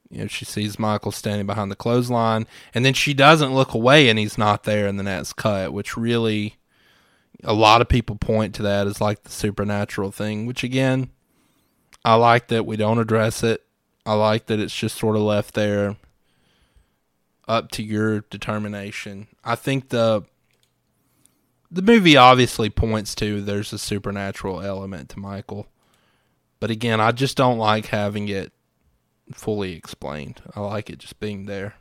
[0.10, 4.10] You know, she sees Michael standing behind the clothesline, and then she doesn't look away,
[4.10, 6.58] and he's not there, and then that's cut, which really
[7.44, 11.10] a lot of people point to that as like the supernatural thing, which again,
[12.04, 13.64] I like that we don't address it.
[14.06, 15.98] I like that it's just sort of left there
[17.48, 19.28] up to your determination.
[19.44, 20.24] I think the
[21.70, 25.68] the movie obviously points to there's a supernatural element to Michael.
[26.60, 28.52] But again, I just don't like having it
[29.34, 30.42] fully explained.
[30.56, 31.76] I like it just being there.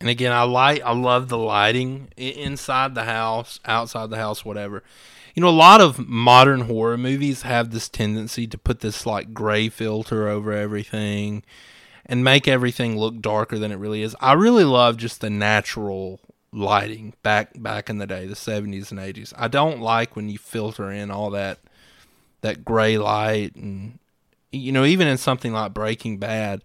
[0.00, 4.82] And again, I like I love the lighting inside the house, outside the house, whatever.
[5.34, 9.34] You know, a lot of modern horror movies have this tendency to put this like
[9.34, 11.42] gray filter over everything
[12.06, 14.16] and make everything look darker than it really is.
[14.20, 16.20] I really love just the natural
[16.52, 19.32] lighting back back in the day, the 70s and 80s.
[19.36, 21.58] I don't like when you filter in all that
[22.40, 23.98] that gray light and
[24.52, 26.62] you know even in something like Breaking Bad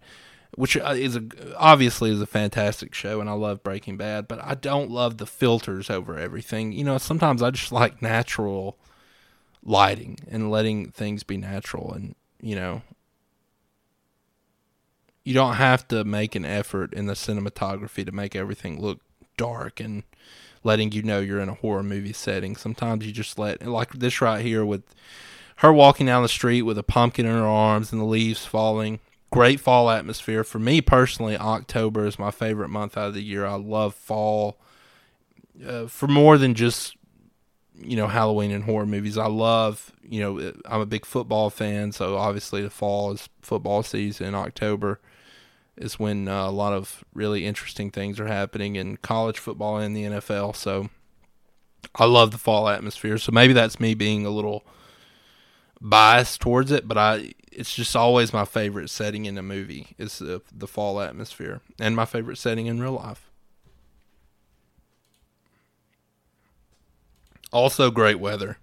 [0.56, 1.22] which uh, is a,
[1.56, 5.26] obviously is a fantastic show and I love Breaking Bad but I don't love the
[5.26, 8.78] filters over everything you know sometimes I just like natural
[9.64, 12.82] lighting and letting things be natural and you know
[15.24, 19.00] you don't have to make an effort in the cinematography to make everything look
[19.36, 20.04] dark and
[20.62, 22.56] letting you know you're in a horror movie setting.
[22.56, 24.82] Sometimes you just let like this right here with
[25.56, 29.00] her walking down the street with a pumpkin in her arms and the leaves falling.
[29.34, 30.44] Great fall atmosphere.
[30.44, 33.44] For me personally, October is my favorite month out of the year.
[33.44, 34.60] I love fall
[35.66, 36.96] uh, for more than just
[37.76, 39.18] you know Halloween and horror movies.
[39.18, 43.82] I love you know I'm a big football fan, so obviously the fall is football
[43.82, 44.36] season.
[44.36, 45.00] October
[45.76, 49.96] is when uh, a lot of really interesting things are happening in college football and
[49.96, 50.54] the NFL.
[50.54, 50.90] So
[51.96, 53.18] I love the fall atmosphere.
[53.18, 54.64] So maybe that's me being a little
[55.80, 60.18] biased towards it, but I it's just always my favorite setting in a movie is
[60.18, 63.30] the, the fall atmosphere and my favorite setting in real life.
[67.52, 68.58] Also great weather.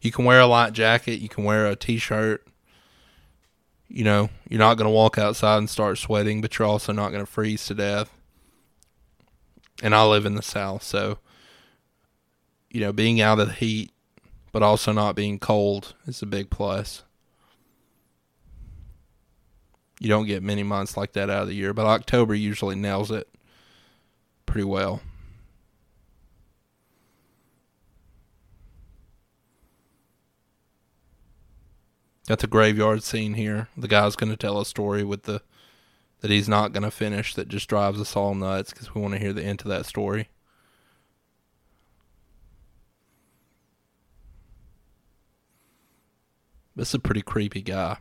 [0.00, 2.46] You can wear a light jacket, you can wear a t-shirt,
[3.88, 7.10] you know, you're not going to walk outside and start sweating, but you're also not
[7.10, 8.10] going to freeze to death.
[9.82, 11.18] And I live in the South, so,
[12.70, 13.90] you know, being out of the heat,
[14.52, 17.04] but also not being cold is a big plus.
[20.00, 23.10] You don't get many months like that out of the year, but October usually nails
[23.10, 23.28] it
[24.46, 25.02] pretty well.
[32.26, 33.68] Got the graveyard scene here.
[33.76, 35.42] The guy's going to tell a story with the
[36.20, 39.14] that he's not going to finish that just drives us all nuts because we want
[39.14, 40.28] to hear the end of that story.
[46.76, 47.98] This is a pretty creepy guy.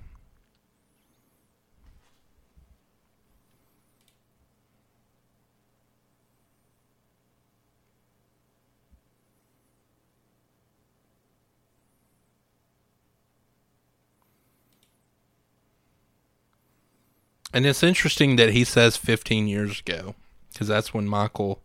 [17.52, 20.16] And it's interesting that he says 15 years ago,
[20.54, 21.62] because that's when Michael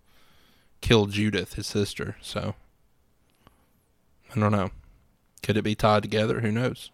[0.81, 2.17] killed Judith, his sister.
[2.23, 2.55] So,
[4.35, 4.71] I don't know.
[5.45, 6.41] Could it be tied together?
[6.41, 6.91] Who knows?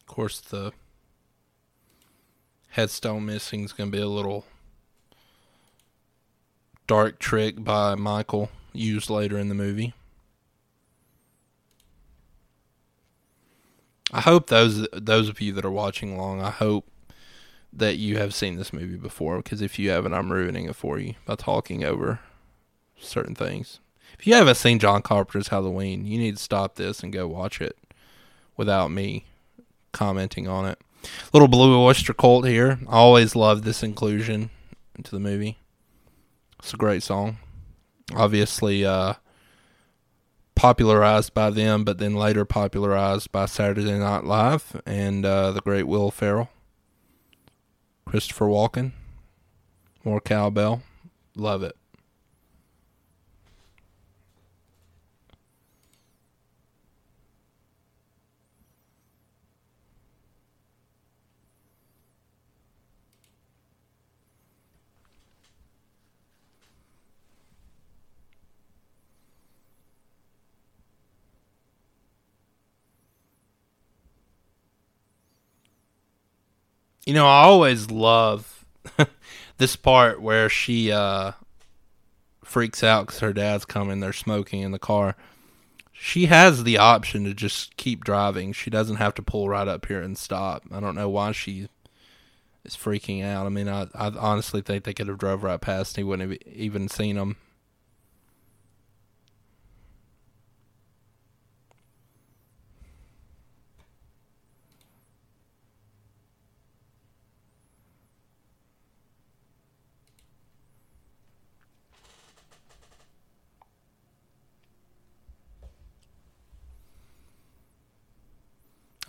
[0.00, 0.72] Of course, the
[2.70, 4.44] headstone missing is going to be a little
[6.88, 9.94] dark trick by Michael used later in the movie.
[14.12, 16.86] I hope those those of you that are watching along, I hope
[17.72, 20.98] that you have seen this movie before because if you haven't, I'm ruining it for
[20.98, 22.20] you by talking over
[22.98, 23.80] certain things.
[24.18, 27.60] If you haven't seen John Carpenter's Halloween, you need to stop this and go watch
[27.60, 27.76] it
[28.56, 29.26] without me
[29.92, 30.78] commenting on it.
[31.32, 32.78] Little Blue Oyster Cult here.
[32.88, 34.50] I always loved this inclusion
[34.94, 35.58] into the movie.
[36.58, 37.38] It's a great song.
[38.14, 39.14] Obviously, uh,
[40.60, 45.84] popularized by them, but then later popularized by Saturday Night Live and uh, the great
[45.84, 46.50] Will Ferrell,
[48.04, 48.92] Christopher Walken,
[50.04, 50.82] more cowbell.
[51.34, 51.78] Love it.
[77.10, 78.64] You know, I always love
[79.58, 81.32] this part where she uh,
[82.44, 83.98] freaks out because her dad's coming.
[83.98, 85.16] They're smoking in the car.
[85.90, 88.52] She has the option to just keep driving.
[88.52, 90.62] She doesn't have to pull right up here and stop.
[90.70, 91.66] I don't know why she
[92.64, 93.44] is freaking out.
[93.44, 95.98] I mean, I, I honestly think they could have drove right past.
[95.98, 97.38] And He wouldn't have even seen them.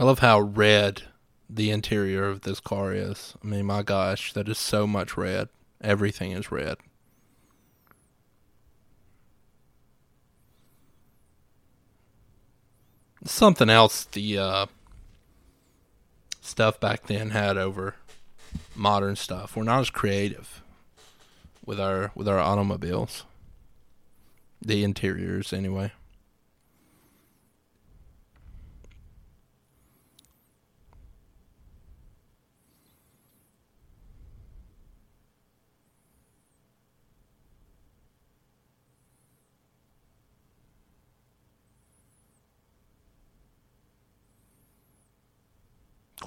[0.01, 1.03] I love how red
[1.47, 3.35] the interior of this car is.
[3.43, 5.49] I mean, my gosh, that is so much red.
[5.79, 6.77] Everything is red.
[13.23, 14.65] something else the uh,
[16.41, 17.93] stuff back then had over
[18.75, 19.55] modern stuff.
[19.55, 20.63] We're not as creative
[21.63, 23.25] with our with our automobiles.
[24.63, 25.91] The interiors anyway.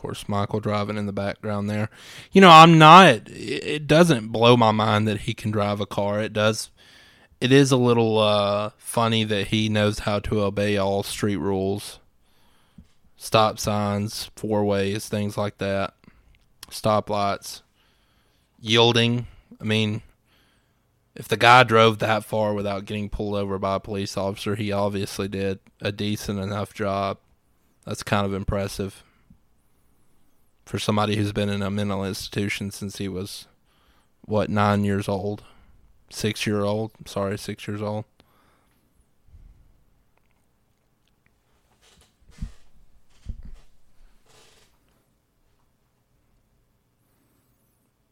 [0.05, 1.89] Course, Michael driving in the background there.
[2.31, 3.23] You know, I'm not.
[3.29, 6.21] It doesn't blow my mind that he can drive a car.
[6.21, 6.71] It does.
[7.41, 12.01] It is a little uh, funny that he knows how to obey all street rules,
[13.17, 15.95] stop signs, four ways, things like that,
[16.71, 17.63] stoplights,
[18.61, 19.27] yielding.
[19.59, 20.03] I mean,
[21.15, 24.71] if the guy drove that far without getting pulled over by a police officer, he
[24.71, 27.19] obviously did a decent enough job.
[27.85, 29.03] That's kind of impressive
[30.65, 33.47] for somebody who's been in a mental institution since he was
[34.23, 35.45] what nine years old,
[36.11, 36.93] six year old.
[37.07, 38.05] Sorry, six years old.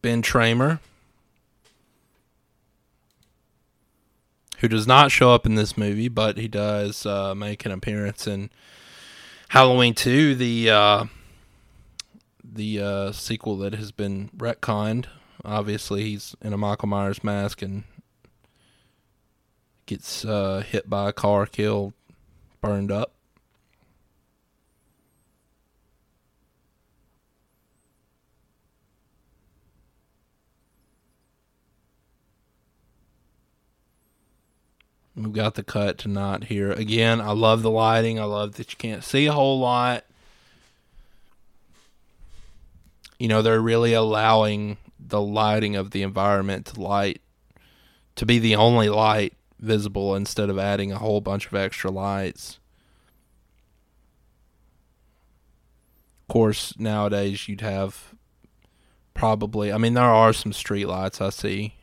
[0.03, 0.80] Ben Tramer,
[4.59, 8.26] who does not show up in this movie, but he does uh, make an appearance
[8.26, 8.50] in
[9.50, 11.05] Halloween 2, the uh,
[12.55, 15.07] the uh, sequel that has been retconned.
[15.44, 17.84] Obviously, he's in a Michael Myers mask and
[19.86, 21.94] gets uh, hit by a car, killed,
[22.61, 23.12] burned up.
[35.14, 36.72] We've got the cut to not here.
[36.72, 38.18] Again, I love the lighting.
[38.18, 40.05] I love that you can't see a whole lot.
[43.22, 47.22] You know they're really allowing the lighting of the environment to light
[48.16, 52.58] to be the only light visible instead of adding a whole bunch of extra lights.
[56.22, 58.12] Of course, nowadays you'd have
[59.14, 61.76] probably I mean there are some street lights I see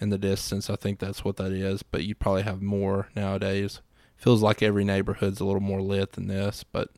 [0.00, 0.70] in the distance.
[0.70, 3.80] I think that's what that is, but you probably have more nowadays.
[4.16, 6.90] Feels like every neighborhood's a little more lit than this, but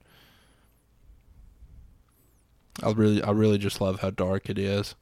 [2.82, 4.94] I really, I really just love how dark it is.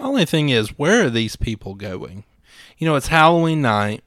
[0.00, 2.24] Only thing is, where are these people going?
[2.78, 4.02] You know, it's Halloween night.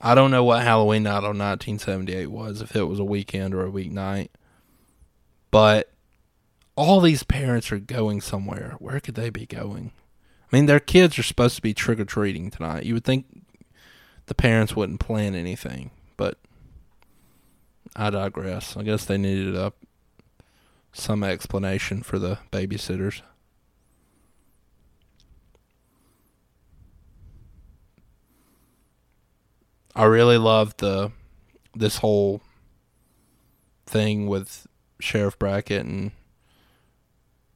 [0.00, 3.64] I don't know what Halloween night on 1978 was, if it was a weekend or
[3.64, 4.28] a weeknight.
[5.50, 5.90] But
[6.74, 8.74] all these parents are going somewhere.
[8.78, 9.92] Where could they be going?
[10.52, 12.84] I mean, their kids are supposed to be trick or treating tonight.
[12.84, 13.26] You would think
[14.26, 16.38] the parents wouldn't plan anything, but
[17.94, 18.76] I digress.
[18.76, 19.72] I guess they needed a
[20.92, 23.22] some explanation for the babysitters.
[29.94, 31.12] I really love the
[31.74, 32.40] this whole
[33.86, 34.66] thing with
[35.00, 36.12] Sheriff Brackett and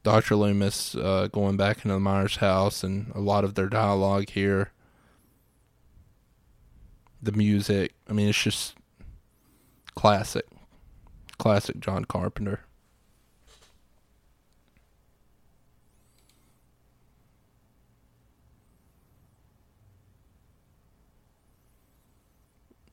[0.03, 0.35] Dr.
[0.35, 4.71] Loomis uh, going back into the Myers house and a lot of their dialogue here.
[7.21, 8.75] The music, I mean, it's just
[9.95, 10.45] classic,
[11.39, 12.61] classic John Carpenter.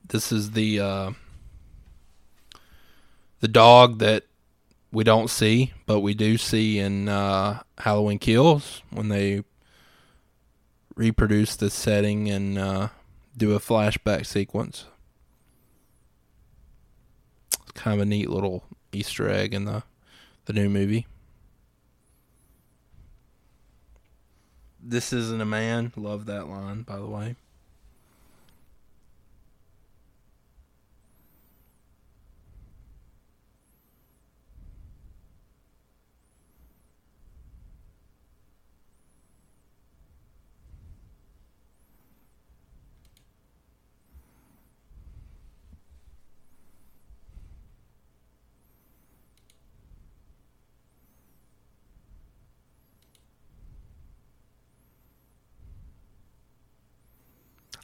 [0.07, 1.11] This is the uh,
[3.39, 4.23] the dog that
[4.91, 9.43] we don't see, but we do see in uh, Halloween Kills when they
[10.95, 12.87] reproduce the setting and uh,
[13.35, 14.85] do a flashback sequence.
[17.63, 19.83] It's kind of a neat little Easter egg in the
[20.45, 21.07] the new movie.
[24.79, 25.91] This isn't a man.
[25.95, 27.35] Love that line, by the way.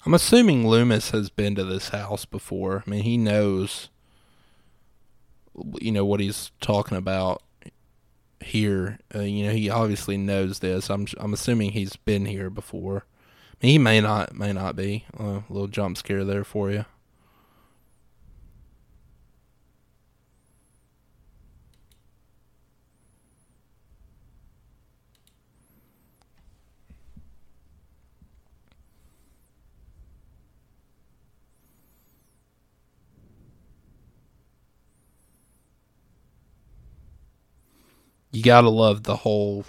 [0.06, 2.84] I'm assuming Loomis has been to this house before.
[2.86, 3.90] I mean, he knows,
[5.80, 7.44] you know, what he's talking about
[8.40, 8.98] here.
[9.14, 10.90] Uh, you know, he obviously knows this.
[10.90, 13.06] I'm I'm assuming he's been here before.
[13.62, 15.06] I mean, he may not, may not be.
[15.20, 16.86] Uh, a little jump scare there for you.
[38.32, 39.66] You gotta love the whole.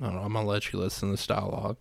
[0.00, 0.22] I don't know.
[0.22, 1.76] I'm gonna let you listen to this dialogue.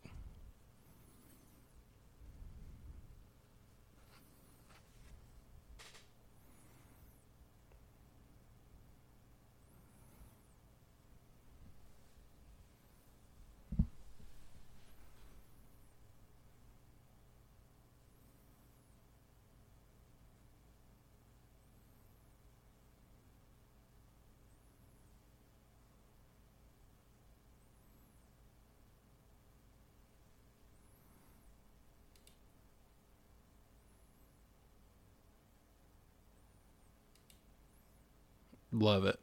[38.83, 39.17] Love it.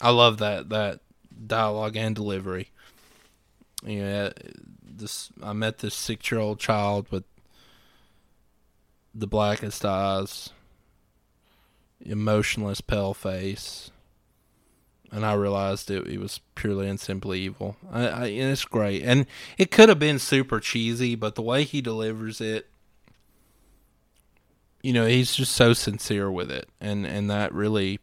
[0.00, 1.00] I love that that
[1.46, 2.70] dialogue and delivery.
[3.84, 4.30] Yeah,
[4.80, 7.24] this I met this six year old child with
[9.12, 10.50] the blackest eyes,
[12.00, 13.90] emotionless, pale face,
[15.10, 17.74] and I realized it, it was purely and simply evil.
[17.90, 19.26] I, I, and it's great, and
[19.56, 22.68] it could have been super cheesy, but the way he delivers it,
[24.84, 27.98] you know, he's just so sincere with it, and and that really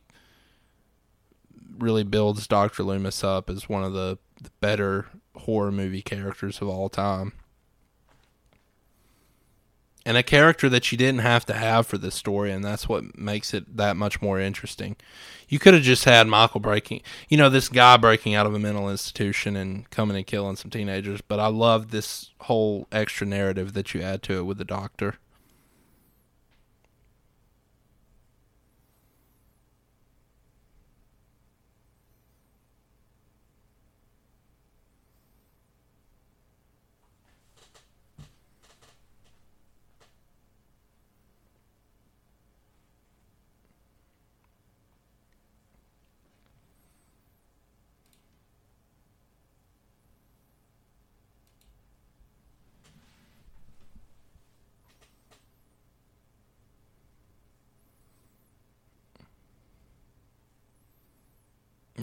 [1.80, 2.84] really builds Dr.
[2.84, 7.34] Loomis up as one of the, the better horror movie characters of all time.
[10.08, 13.18] And a character that you didn't have to have for this story, and that's what
[13.18, 14.98] makes it that much more interesting.
[15.50, 18.60] You could have just had Michael breaking, you know, this guy breaking out of a
[18.60, 23.74] mental institution and coming and killing some teenagers, but I love this whole extra narrative
[23.74, 25.16] that you add to it with the doctor.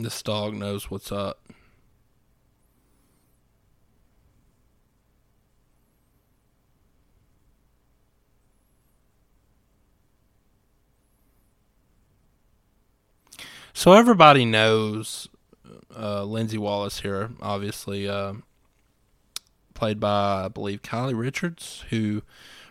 [0.03, 1.39] This dog knows what's up.
[13.73, 15.29] So everybody knows
[15.97, 18.35] uh, Lindsay Wallace here, obviously uh,
[19.75, 22.23] played by I believe Kylie Richards, who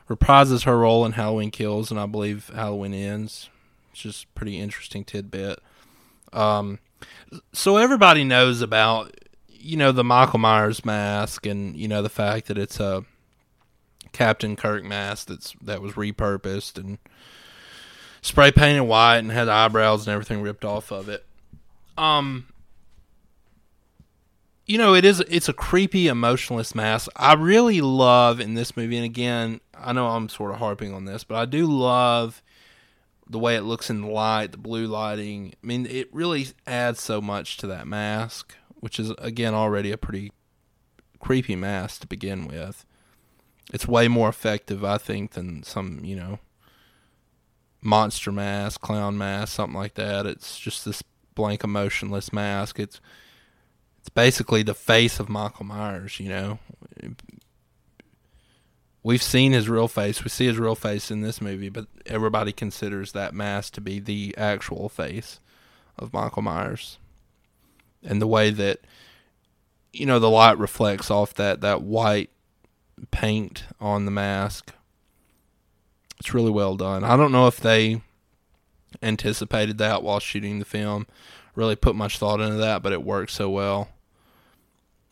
[0.10, 3.50] reprises her role in Halloween Kills and I believe Halloween Ends.
[3.92, 5.60] It's just pretty interesting tidbit.
[6.34, 6.80] Um,
[7.54, 9.16] so everybody knows about
[9.48, 13.06] you know the Michael Myers mask and you know the fact that it's a
[14.12, 16.98] Captain Kirk mask that's that was repurposed and
[18.22, 21.26] spray painted white and had eyebrows and everything ripped off of it.
[21.98, 22.48] Um
[24.66, 27.10] you know it is it's a creepy emotionless mask.
[27.16, 31.06] I really love in this movie and again, I know I'm sort of harping on
[31.06, 32.42] this, but I do love
[33.32, 35.54] the way it looks in the light, the blue lighting.
[35.64, 39.98] I mean, it really adds so much to that mask, which is again already a
[39.98, 40.32] pretty
[41.20, 42.86] creepy mask to begin with.
[43.74, 46.40] It's way more effective, I think, than some, you know,
[47.82, 50.26] monster mask, clown mask, something like that.
[50.26, 51.02] It's just this
[51.34, 52.80] blank emotionless mask.
[52.80, 53.00] It's
[54.00, 56.60] it's basically the face of Michael Myers, you know
[59.04, 60.24] we've seen his real face.
[60.24, 64.00] We see his real face in this movie, but everybody considers that mask to be
[64.00, 65.40] the actual face
[65.98, 66.98] of Michael Myers.
[68.04, 68.82] And the way that
[69.94, 72.30] you know the light reflects off that that white
[73.12, 74.74] paint on the mask.
[76.20, 77.04] It's really well done.
[77.04, 78.02] I don't know if they
[79.02, 81.08] anticipated that while shooting the film,
[81.56, 83.90] really put much thought into that, but it works so well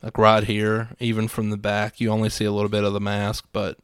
[0.02, 3.02] like right here, even from the back, you only see a little bit of the
[3.02, 3.78] mask, but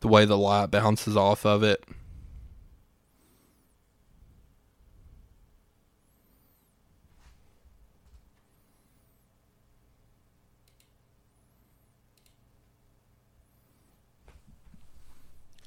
[0.00, 1.84] the way the light bounces off of it.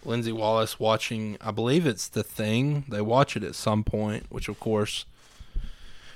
[0.03, 2.85] Lindsay Wallace watching, I believe it's The Thing.
[2.89, 5.05] They watch it at some point, which, of course,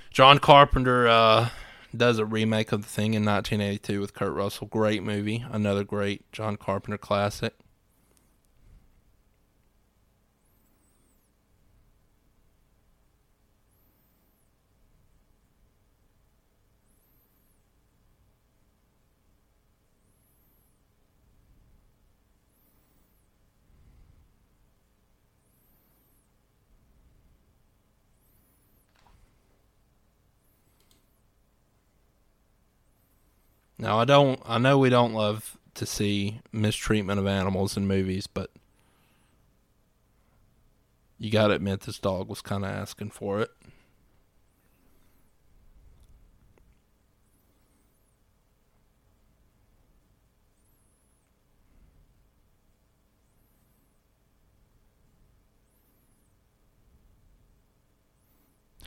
[0.10, 1.50] John Carpenter uh,
[1.98, 4.68] does a remake of The Thing in 1982 with Kurt Russell.
[4.68, 5.46] Great movie.
[5.52, 7.54] Another great John Carpenter classic.
[33.86, 34.42] Now I don't.
[34.48, 38.50] I know we don't love to see mistreatment of animals in movies, but
[41.20, 43.52] you got to admit this dog was kind of asking for it.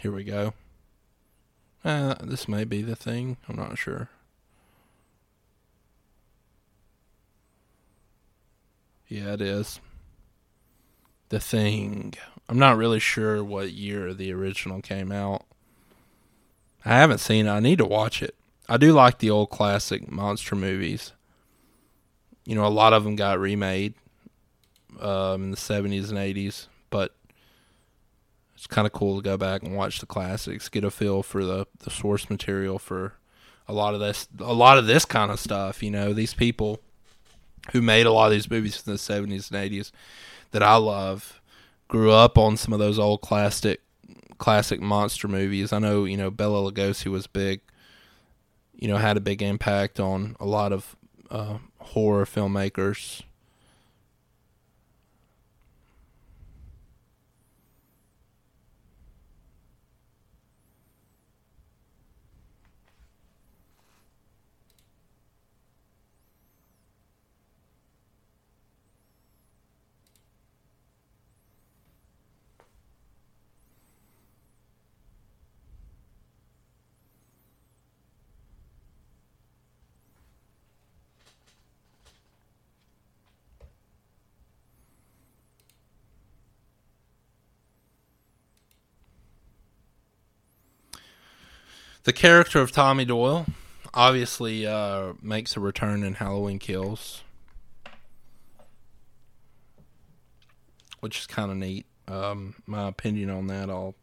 [0.01, 0.55] Here we go.
[1.85, 3.37] Uh, this may be the thing.
[3.49, 4.11] I'm not sure.
[9.09, 9.81] Yeah, it is.
[11.31, 12.15] The Thing.
[12.49, 15.45] I'm not really sure what year the original came out.
[16.85, 17.51] I haven't seen it.
[17.51, 18.35] I need to watch it.
[18.69, 21.13] I do like the old classic monster movies.
[22.45, 23.95] You know, a lot of them got remade
[25.01, 27.15] um, in the 70s and 80s, but
[28.55, 31.45] it's kind of cool to go back and watch the classics, get a feel for
[31.45, 33.15] the, the source material for
[33.67, 36.81] a lot of this a lot of this kind of stuff, you know, these people
[37.73, 39.91] who made a lot of these movies in the 70s and 80s
[40.51, 41.41] that I love
[41.89, 43.81] grew up on some of those old classic
[44.39, 45.73] classic monster movies.
[45.73, 47.61] I know, you know, Bela Lugosi was big,
[48.75, 50.97] you know, had a big impact on a lot of
[51.31, 53.23] uh, horror filmmakers.
[92.09, 93.45] The character of Tommy Doyle
[93.93, 97.23] obviously uh, makes a return in Halloween Kills,
[101.01, 101.85] which is kind of neat.
[102.07, 103.95] Um, my opinion on that, I'll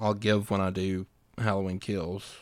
[0.00, 1.06] I'll give when I do
[1.38, 2.38] Halloween Kills.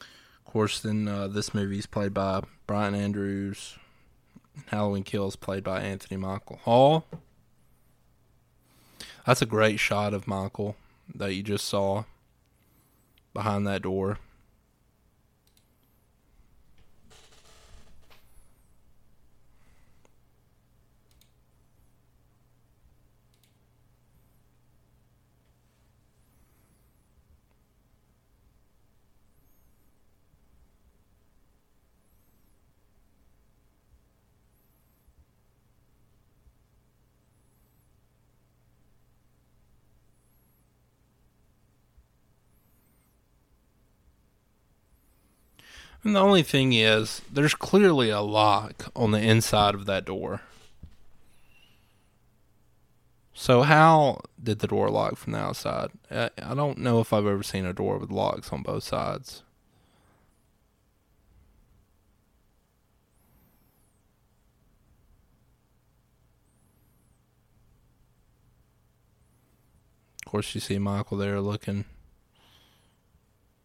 [0.00, 3.76] Of course, then uh, this movie is played by Brian Andrews,
[4.66, 7.06] Halloween Kills, played by Anthony Michael Hall.
[9.26, 10.76] That's a great shot of Michael
[11.14, 12.04] that you just saw
[13.32, 14.18] behind that door.
[46.04, 50.42] And the only thing is, there's clearly a lock on the inside of that door.
[53.32, 55.90] So how did the door lock from the outside?
[56.10, 59.42] I, I don't know if I've ever seen a door with locks on both sides.
[70.26, 71.86] Of course, you see Michael there looking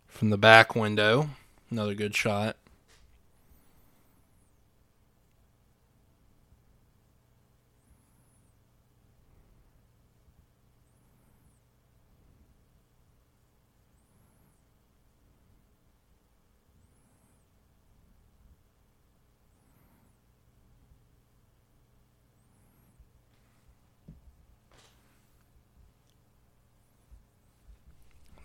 [0.08, 1.30] from the back window.
[1.72, 2.56] Another good shot.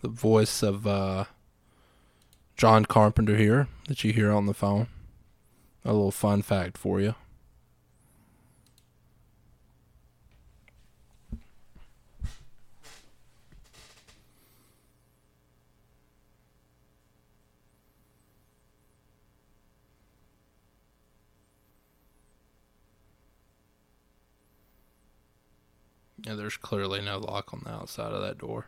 [0.05, 1.25] the voice of uh,
[2.57, 4.87] John Carpenter here that you hear on the phone.
[5.85, 7.15] A little fun fact for you.
[26.25, 28.67] Yeah, there's clearly no lock on the outside of that door.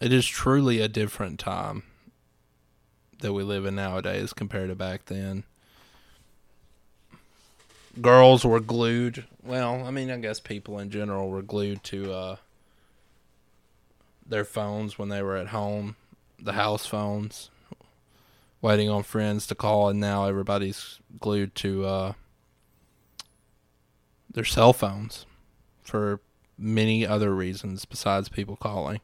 [0.00, 1.82] It is truly a different time
[3.20, 5.44] that we live in nowadays compared to back then.
[8.00, 9.26] Girls were glued.
[9.42, 12.36] Well, I mean, I guess people in general were glued to uh,
[14.26, 15.96] their phones when they were at home,
[16.40, 17.50] the house phones,
[18.62, 22.12] waiting on friends to call, and now everybody's glued to uh,
[24.32, 25.26] their cell phones
[25.82, 26.20] for
[26.56, 29.00] many other reasons besides people calling.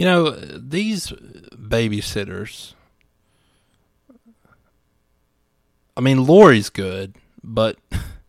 [0.00, 2.72] You know, these babysitters.
[5.94, 7.76] I mean, Laurie's good, but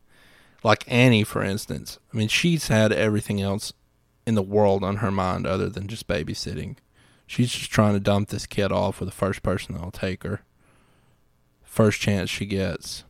[0.65, 3.71] like Annie, for instance, I mean, she's had everything else
[4.27, 6.75] in the world on her mind other than just babysitting.
[7.25, 10.41] She's just trying to dump this kid off with the first person that'll take her.
[11.63, 13.05] First chance she gets.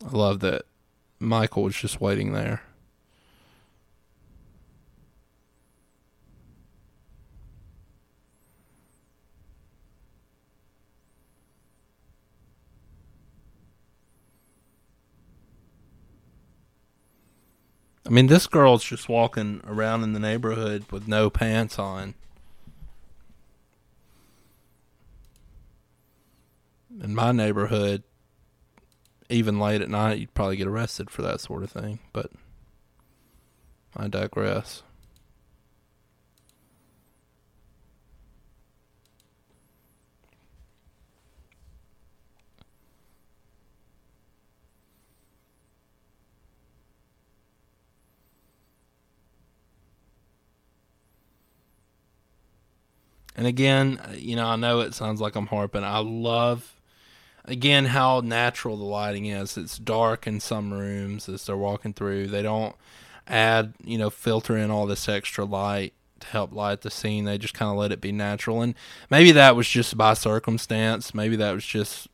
[0.00, 0.62] I love that
[1.18, 2.62] Michael was just waiting there.
[18.06, 22.14] I mean, this girl's just walking around in the neighborhood with no pants on.
[27.02, 28.04] In my neighborhood,
[29.28, 31.98] even late at night, you'd probably get arrested for that sort of thing.
[32.12, 32.30] But
[33.96, 34.84] I digress.
[53.36, 55.84] And again, uh, you know, I know it sounds like I'm harping.
[55.84, 56.74] I love,
[57.44, 59.58] again, how natural the lighting is.
[59.58, 62.28] It's dark in some rooms as they're walking through.
[62.28, 62.74] They don't
[63.28, 67.26] add, you know, filter in all this extra light to help light the scene.
[67.26, 68.62] They just kind of let it be natural.
[68.62, 68.74] And
[69.10, 71.14] maybe that was just by circumstance.
[71.14, 72.08] Maybe that was just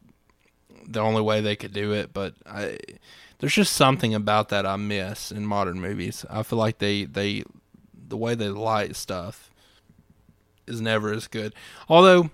[0.88, 2.12] the only way they could do it.
[2.12, 2.78] But I,
[3.38, 6.26] there's just something about that I miss in modern movies.
[6.28, 7.44] I feel like they, they,
[8.08, 9.51] the way they light stuff
[10.66, 11.54] is never as good.
[11.88, 12.30] Although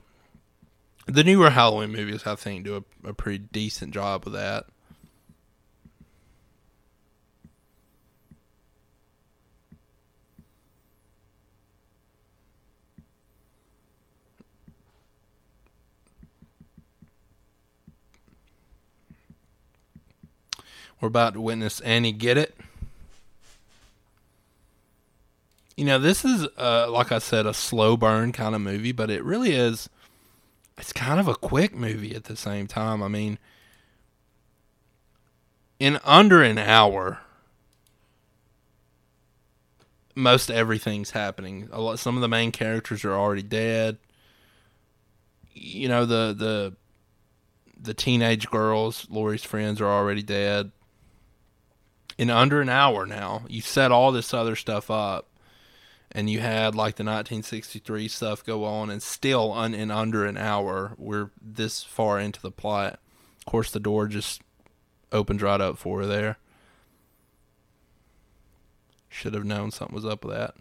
[1.07, 4.67] the newer Halloween movies, I think, do a, a pretty decent job of that.
[21.01, 22.57] We're about to witness Annie get it.
[25.79, 29.11] You know, this is uh, like I said, a slow burn kind of movie, but
[29.11, 29.89] it really is.
[30.77, 33.01] It's kind of a quick movie at the same time.
[33.01, 33.39] I mean,
[35.79, 37.21] in under an hour,
[40.17, 41.69] most everything's happening.
[41.71, 43.99] A lot, some of the main characters are already dead.
[45.55, 46.75] You know, the the
[47.81, 50.73] the teenage girls, Laurie's friends, are already dead.
[52.19, 55.28] In under an hour now, you set all this other stuff up
[56.19, 60.37] and you had like the 1963 stuff go on, and still un- in under an
[60.37, 62.99] hour, we're this far into the plot.
[63.39, 64.43] Of course, the door just
[65.13, 66.39] opened right up for her there.
[69.09, 70.57] Should have known something was up with that.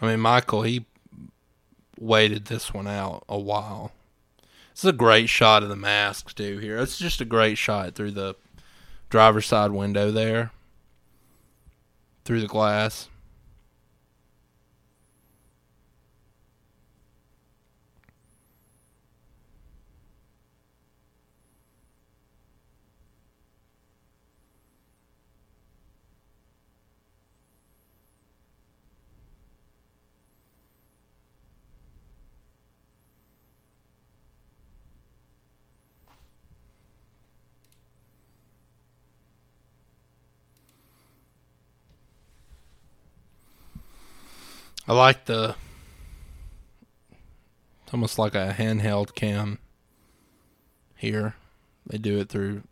[0.00, 0.86] I mean, Michael, he
[1.98, 3.92] waited this one out a while.
[4.72, 6.58] This is a great shot of the mask too.
[6.58, 8.36] Here, it's just a great shot through the
[9.10, 10.52] driver's side window there,
[12.24, 13.08] through the glass.
[44.88, 45.54] I like the.
[47.84, 49.58] It's almost like a handheld cam.
[50.96, 51.34] Here,
[51.86, 52.62] they do it through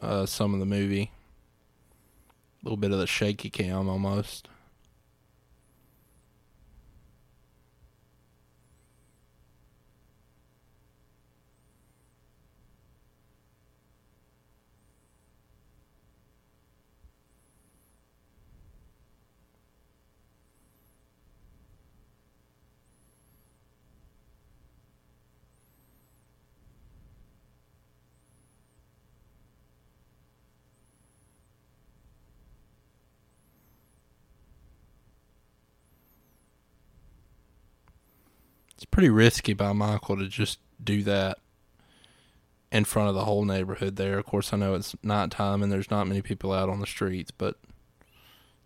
[0.00, 1.10] uh, some of the movie.
[2.30, 4.48] A little bit of the shaky cam almost.
[38.76, 41.38] It's pretty risky by Michael to just do that
[42.70, 44.18] in front of the whole neighborhood there.
[44.18, 47.30] Of course, I know it's nighttime and there's not many people out on the streets,
[47.30, 47.56] but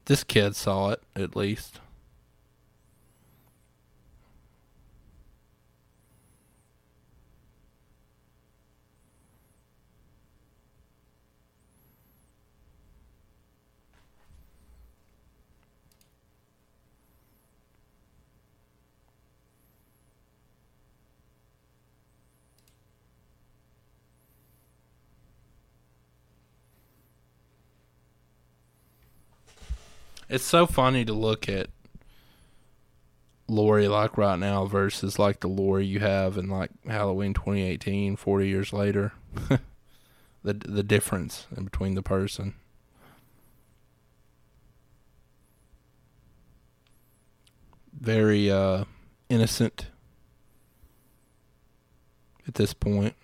[0.06, 1.80] this kid saw it at least.
[30.30, 31.70] It's so funny to look at
[33.48, 38.48] Laurie like right now versus like the Laurie you have in like Halloween 2018, 40
[38.48, 39.12] years later.
[40.44, 42.54] the the difference in between the person.
[47.92, 48.84] Very uh
[49.28, 49.88] innocent
[52.46, 53.16] at this point.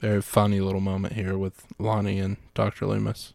[0.00, 2.86] Very funny little moment here with Lonnie and Dr.
[2.86, 3.32] Loomis.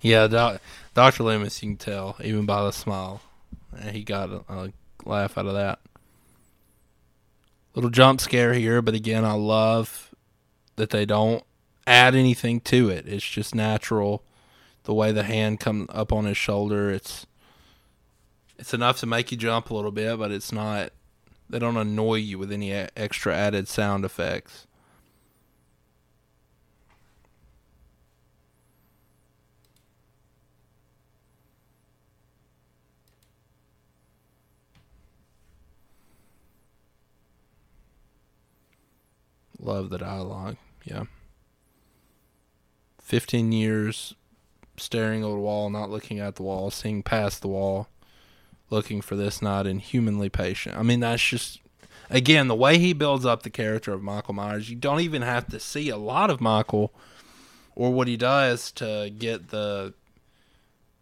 [0.00, 0.60] yeah, doc,
[0.94, 1.22] Dr.
[1.24, 3.20] Loomis, you can tell even by the smile.
[3.90, 4.72] He got a, a
[5.04, 5.80] laugh out of that.
[7.74, 10.14] Little jump scare here, but again, I love
[10.76, 11.42] that they don't
[11.86, 13.06] add anything to it.
[13.06, 14.22] It's just natural.
[14.84, 17.26] The way the hand come up on his shoulder, it's
[18.58, 20.90] it's enough to make you jump a little bit, but it's not.
[21.48, 24.66] They don't annoy you with any extra added sound effects.
[39.62, 40.56] Love the dialogue.
[40.84, 41.04] Yeah.
[43.00, 44.14] 15 years
[44.76, 47.88] staring at the wall, not looking at the wall, seeing past the wall,
[48.70, 50.76] looking for this not inhumanly patient.
[50.76, 51.60] I mean, that's just,
[52.10, 55.46] again, the way he builds up the character of Michael Myers, you don't even have
[55.48, 56.92] to see a lot of Michael
[57.74, 59.94] or what he does to get the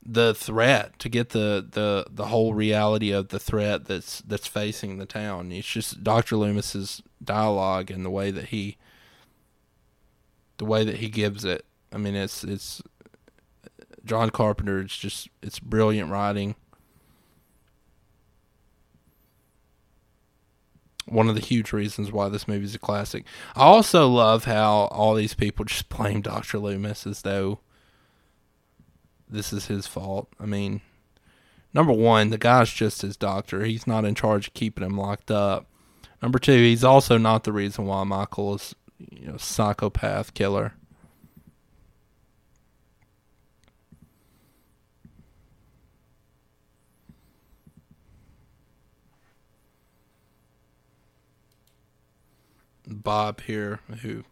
[0.05, 4.99] the threat to get the, the the whole reality of the threat that's that's facing
[4.99, 5.53] the town.
[5.53, 6.37] It's just Dr.
[6.37, 8.79] Loomis's dialogue and the way that he
[10.57, 11.65] the way that he gives it.
[11.93, 12.83] I mean, it's it's
[14.05, 14.81] John Carpenter.
[14.81, 16.55] It's just it's brilliant writing.
[21.07, 23.25] One of the huge reasons why this movie is a classic.
[23.57, 27.61] I also love how all these people just blame Doctor Loomis as though
[29.31, 30.29] this is his fault.
[30.41, 30.81] I mean,
[31.73, 33.65] number one, the guy's just his doctor.
[33.65, 35.67] He's not in charge of keeping him locked up.
[36.23, 40.75] Number two, he's also not the reason why Michael is, you know, psychopath killer.
[52.87, 54.25] Bob here, who,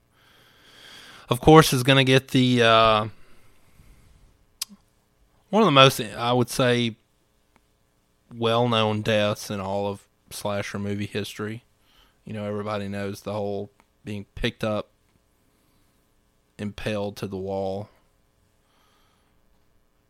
[1.29, 3.09] of course, is going to get the uh,
[5.51, 6.97] one of the most, I would say,
[8.35, 11.65] well-known deaths in all of slasher movie history.
[12.25, 13.71] You know, everybody knows the whole
[14.05, 14.91] being picked up,
[16.59, 17.89] impaled to the wall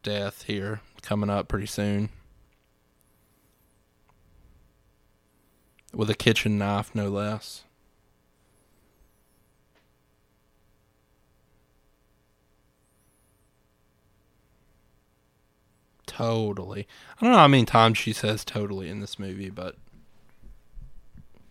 [0.02, 2.08] death here coming up pretty soon.
[5.92, 7.64] With a kitchen knife, no less.
[16.18, 16.88] Totally.
[17.16, 19.76] I don't know how many times she says totally in this movie, but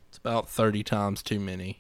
[0.10, 1.80] it's about 30 times too many.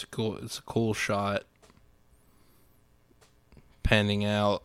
[0.00, 0.38] It's a cool.
[0.38, 1.42] It's a cool shot.
[3.82, 4.62] Panning out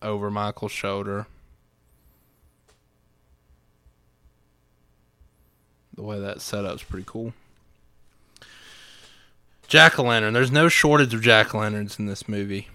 [0.00, 1.26] over Michael's shoulder.
[5.92, 7.34] The way that setup's pretty cool.
[9.68, 10.32] Jack o' lantern.
[10.32, 12.68] There's no shortage of jack o' lanterns in this movie.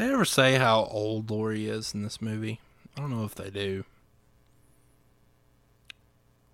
[0.00, 2.60] They ever say how old Laurie is in this movie?
[2.94, 3.86] I don't know if they do.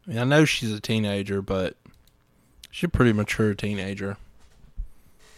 [0.06, 1.76] I mean, I know she's a teenager, but
[2.70, 4.18] she's a pretty mature teenager.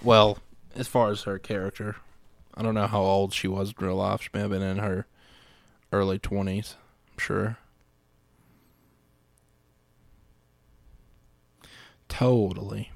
[0.03, 0.41] Well,
[0.77, 1.97] as far as her character,
[2.55, 4.21] I don't know how old she was in real life.
[4.21, 5.07] She may have been in her
[5.91, 6.75] early 20s,
[7.13, 7.57] I'm sure.
[12.11, 12.91] Totally.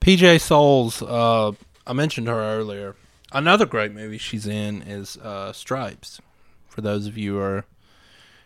[0.00, 1.52] PJ Soles, uh,
[1.86, 2.96] I mentioned her earlier.
[3.32, 6.20] Another great movie she's in is uh, Stripes.
[6.68, 7.64] For those of you who are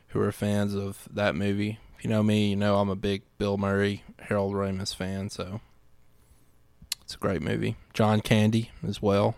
[0.09, 3.23] who are fans of that movie, if you know me, you know I'm a big
[3.39, 5.31] Bill Murray, Harold Ramis fan.
[5.31, 5.61] So
[7.03, 7.77] it's a great movie.
[7.93, 9.37] John Candy as well.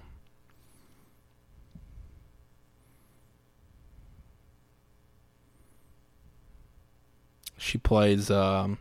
[7.58, 8.78] She plays um,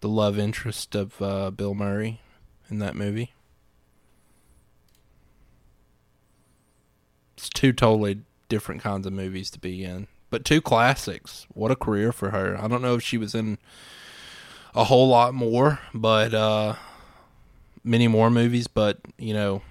[0.00, 2.20] the love interest of uh, Bill Murray
[2.70, 3.32] in that movie.
[7.36, 11.46] It's two totally different kinds of movies to be in, but two classics.
[11.52, 12.56] What a career for her!
[12.60, 13.58] I don't know if she was in
[14.74, 16.74] a whole lot more, but uh,
[17.84, 18.66] many more movies.
[18.66, 19.62] But you know,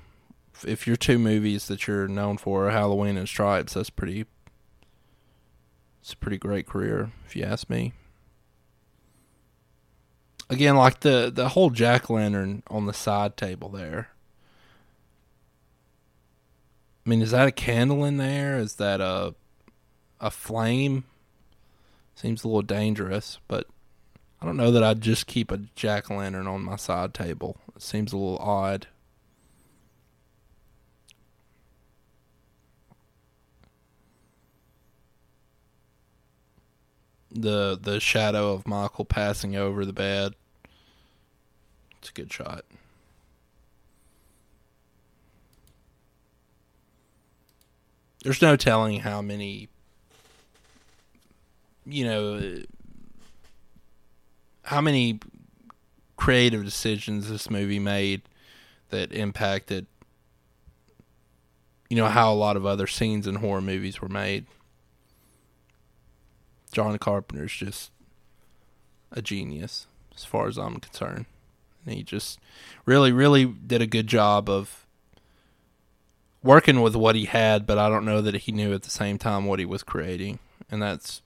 [0.65, 4.25] if your two movies that you're known for are Halloween and Stripes, that's pretty.
[6.01, 7.91] It's a pretty great career, if you ask me
[10.49, 14.09] again, like the the whole jack lantern on the side table there.
[17.05, 18.57] I mean, is that a candle in there?
[18.57, 19.35] Is that a
[20.19, 21.05] a flame?
[22.15, 23.67] Seems a little dangerous, but
[24.41, 27.57] I don't know that I'd just keep a jack lantern on my side table.
[27.75, 28.87] It seems a little odd.
[37.31, 40.33] The the shadow of Michael passing over the bed.
[41.99, 42.65] It's a good shot.
[48.23, 49.69] There's no telling how many
[51.85, 52.57] you know
[54.63, 55.19] how many
[56.17, 58.23] creative decisions this movie made
[58.89, 59.85] that impacted
[61.89, 64.45] you know how a lot of other scenes in horror movies were made.
[66.77, 67.89] John Carpenter's just
[69.11, 71.25] a genius as far as I'm concerned.
[71.83, 72.39] And he just
[72.85, 74.85] really really did a good job of
[76.43, 79.17] working with what he had, but I don't know that he knew at the same
[79.17, 80.37] time what he was creating.
[80.69, 81.23] And that's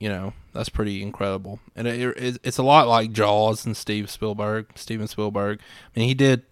[0.00, 4.10] you know that's pretty incredible and it, it, it's a lot like jaws and steve
[4.10, 6.42] spielberg steven spielberg i mean he did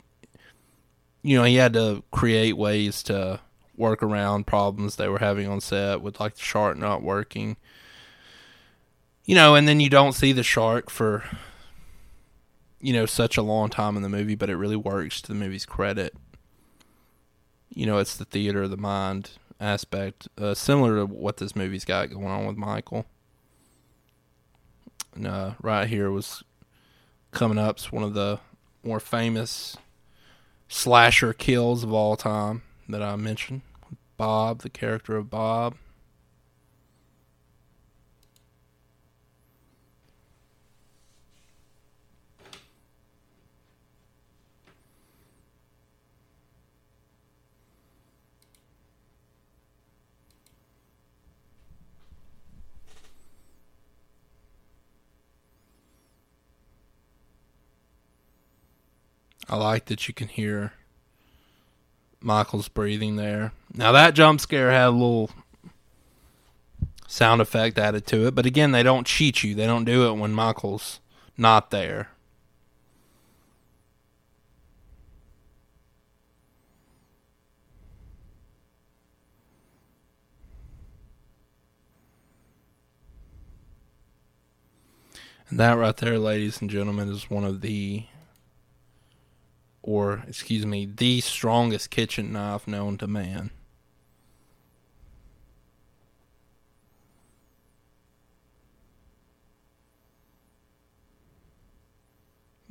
[1.25, 3.41] you know he had to create ways to
[3.81, 7.57] work around problems they were having on set with like the shark not working
[9.25, 11.25] you know and then you don't see the shark for
[12.81, 15.39] you know such a long time in the movie but it really works to the
[15.39, 16.15] movie's credit
[17.69, 21.85] you know it's the theater of the mind aspect uh, similar to what this movie's
[21.85, 23.05] got going on with michael
[25.15, 26.45] and, uh, right here was
[27.31, 27.77] coming up.
[27.77, 28.41] It's one of the
[28.83, 29.77] more famous
[30.69, 33.63] slasher kills of all time that I mentioned.
[34.21, 35.77] Bob, the character of Bob.
[59.49, 60.75] I like that you can hear
[62.21, 63.53] Michael's breathing there.
[63.73, 65.31] Now that jump scare had a little
[67.07, 69.55] sound effect added to it, but again, they don't cheat you.
[69.55, 71.01] They don't do it when Michael's
[71.37, 72.09] not there.
[85.49, 88.05] And that right there, ladies and gentlemen, is one of the
[89.83, 93.51] or excuse me, the strongest kitchen knife known to man.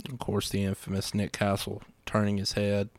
[0.07, 2.89] Of course, the infamous Nick Castle turning his head.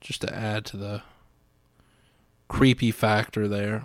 [0.00, 1.02] Just to add to the
[2.48, 3.84] creepy factor there.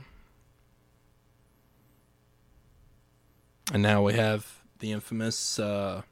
[3.73, 6.03] And now we have the infamous uh,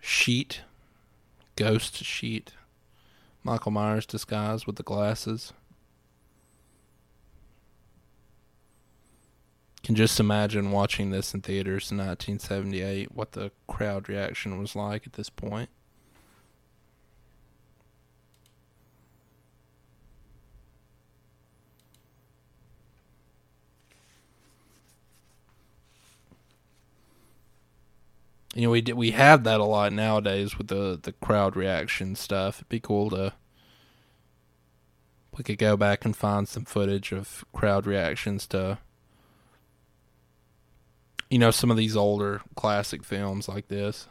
[0.00, 0.60] sheet,
[1.56, 2.52] ghost sheet,
[3.42, 5.52] Michael Myers disguised with the glasses.
[9.84, 15.06] Can just imagine watching this in theaters in 1978, what the crowd reaction was like
[15.06, 15.68] at this point.
[28.54, 32.14] you know we did, we have that a lot nowadays with the the crowd reaction
[32.14, 32.58] stuff.
[32.58, 33.32] It'd be cool to
[35.36, 38.78] we could go back and find some footage of crowd reactions to
[41.34, 44.06] you know some of these older classic films like this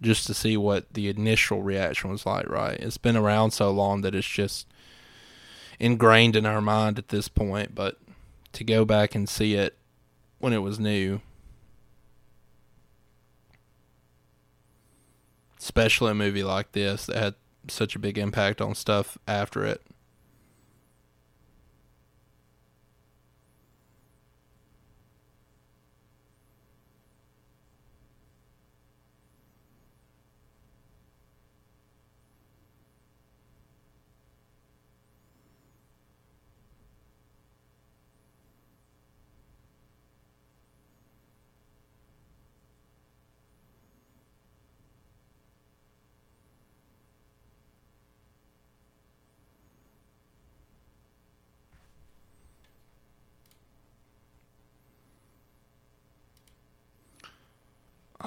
[0.00, 4.00] just to see what the initial reaction was like right it's been around so long
[4.00, 4.66] that it's just
[5.78, 7.98] ingrained in our mind at this point but
[8.52, 9.76] to go back and see it
[10.38, 11.20] when it was new.
[15.58, 17.34] Especially a movie like this that had
[17.68, 19.82] such a big impact on stuff after it.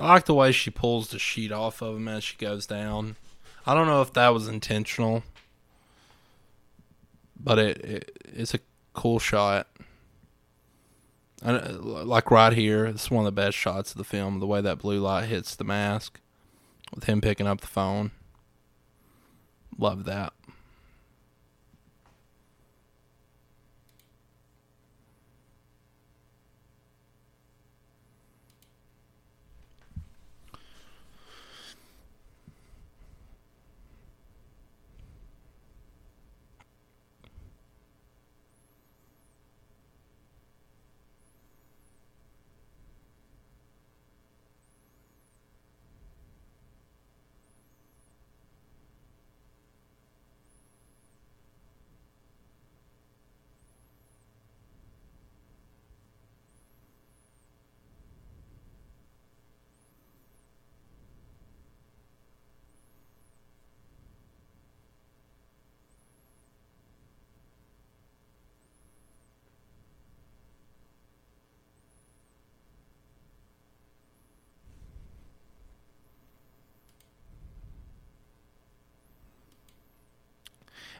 [0.01, 3.17] I like the way she pulls the sheet off of him as she goes down.
[3.65, 5.23] I don't know if that was intentional,
[7.39, 8.59] but it, it it's a
[8.93, 9.67] cool shot.
[11.43, 14.39] And uh, like right here, it's one of the best shots of the film.
[14.39, 16.19] The way that blue light hits the mask,
[16.93, 18.11] with him picking up the phone.
[19.77, 20.33] Love that.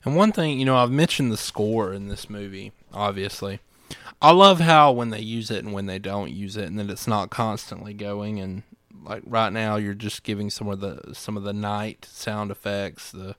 [0.03, 3.59] And one thing, you know, I've mentioned the score in this movie, obviously.
[4.21, 6.89] I love how when they use it and when they don't use it and that
[6.89, 8.63] it's not constantly going and
[9.03, 13.11] like right now you're just giving some of the some of the night sound effects,
[13.11, 13.35] the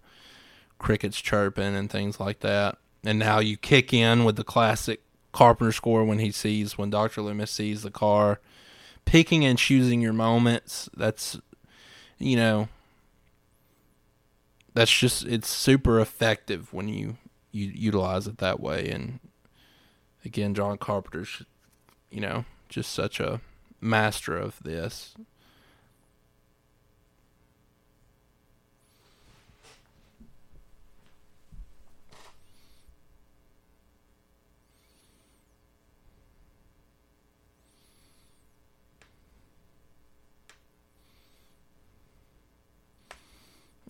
[0.78, 2.78] crickets chirping and things like that.
[3.04, 5.02] And now you kick in with the classic
[5.32, 7.22] Carpenter score when he sees when Dr.
[7.22, 8.40] Loomis sees the car,
[9.04, 10.88] picking and choosing your moments.
[10.96, 11.38] That's
[12.18, 12.68] you know,
[14.74, 17.16] that's just it's super effective when you
[17.50, 18.88] you utilize it that way.
[18.88, 19.20] And
[20.24, 21.42] again John Carpenter's
[22.10, 23.40] you know just such a
[23.80, 25.14] master of this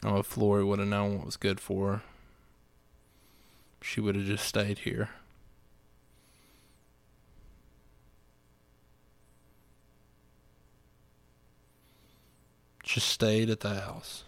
[0.04, 2.02] Oh, if Laurie would have known what was good for her,
[3.80, 5.10] she would have just stayed here.
[12.82, 14.24] Just stayed at the house.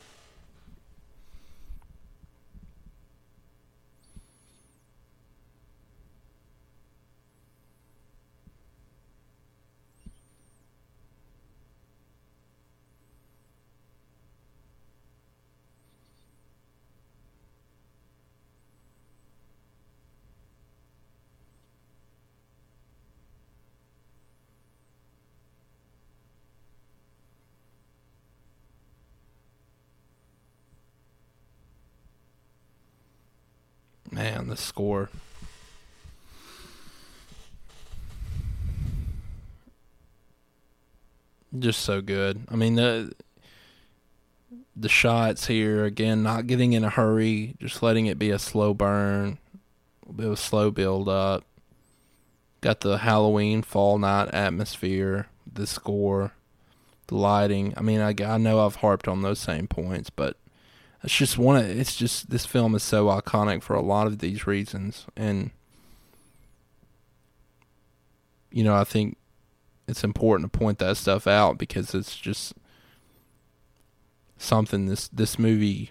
[34.25, 35.11] Man, the score.
[41.59, 42.47] Just so good.
[42.49, 43.13] I mean the
[44.75, 48.73] the shots here again, not getting in a hurry, just letting it be a slow
[48.73, 49.37] burn,
[50.09, 51.45] a bit of slow build up.
[52.63, 56.33] Got the Halloween fall night atmosphere, the score,
[57.09, 57.75] the lighting.
[57.77, 60.39] I mean, I, I know I've harped on those same points, but
[61.05, 64.19] it's just one of it's just this film is so iconic for a lot of
[64.19, 65.07] these reasons.
[65.17, 65.51] And
[68.51, 69.17] you know i think
[69.89, 72.55] it's important to point that stuff out because it's just
[74.39, 75.91] something this this movie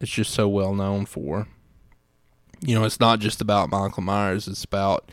[0.00, 1.46] is just so well known for.
[2.60, 4.48] You know it's not just about michael myers.
[4.48, 5.10] It's about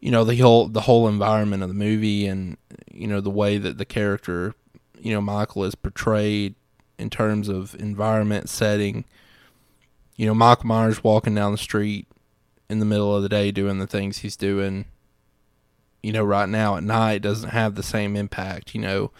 [0.00, 2.58] you know the whole the whole environment of the movie and
[2.92, 4.54] you know the way that the character
[5.00, 6.54] you know michael is portrayed
[6.98, 9.04] in terms of environment setting.
[10.16, 12.06] You know, Michael Myers walking down the street
[12.68, 14.84] in the middle of the day doing the things he's doing.
[16.02, 18.74] You know, right now at night doesn't have the same impact.
[18.74, 19.10] You know,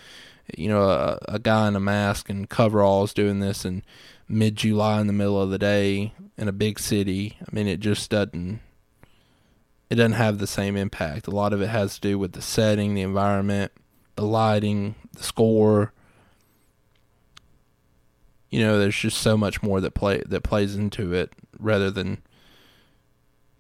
[0.56, 3.82] you know a, a guy in a mask and coveralls doing this in
[4.28, 7.36] mid July in the middle of the day in a big city.
[7.40, 8.60] I mean, it just doesn't.
[9.90, 11.26] It doesn't have the same impact.
[11.26, 13.72] A lot of it has to do with the setting, the environment,
[14.16, 15.94] the lighting, the score,
[18.50, 22.22] you know, there's just so much more that play that plays into it rather than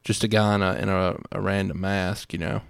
[0.02, 2.32] just a guy in a in a, a random mask.
[2.32, 2.60] You know,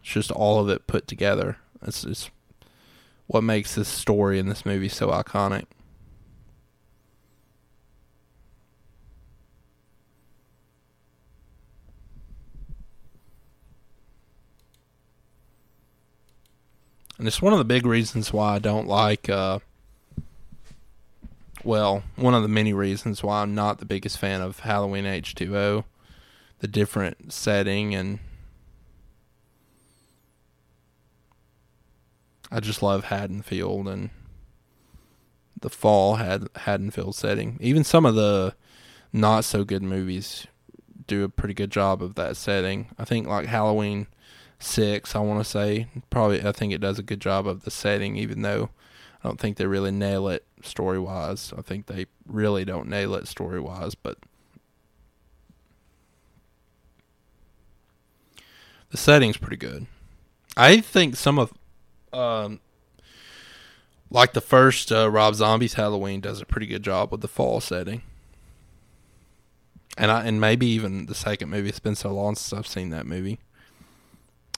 [0.00, 1.58] it's just all of it put together.
[1.82, 2.30] It's just
[3.26, 5.66] what makes this story in this movie so iconic.
[17.18, 19.58] And it's one of the big reasons why I don't like uh,
[21.64, 25.84] well, one of the many reasons why I'm not the biggest fan of Halloween H2O,
[26.60, 28.18] the different setting and
[32.50, 34.10] I just love Haddonfield and
[35.60, 37.58] the fall had Haddonfield setting.
[37.60, 38.54] Even some of the
[39.12, 40.46] not so good movies
[41.06, 42.88] do a pretty good job of that setting.
[42.98, 44.06] I think like Halloween
[44.58, 47.70] six, I want to say probably I think it does a good job of the
[47.70, 48.70] setting, even though
[49.22, 51.52] I don't think they really nail it story wise.
[51.56, 54.18] I think they really don't nail it story wise, but
[58.90, 59.86] the setting's pretty good.
[60.56, 61.52] I think some of,
[62.12, 62.60] um,
[64.10, 67.60] like the first uh, Rob Zombie's Halloween does a pretty good job with the fall
[67.60, 68.02] setting,
[69.96, 71.68] and I and maybe even the second movie.
[71.68, 73.38] It's been so long since I've seen that movie,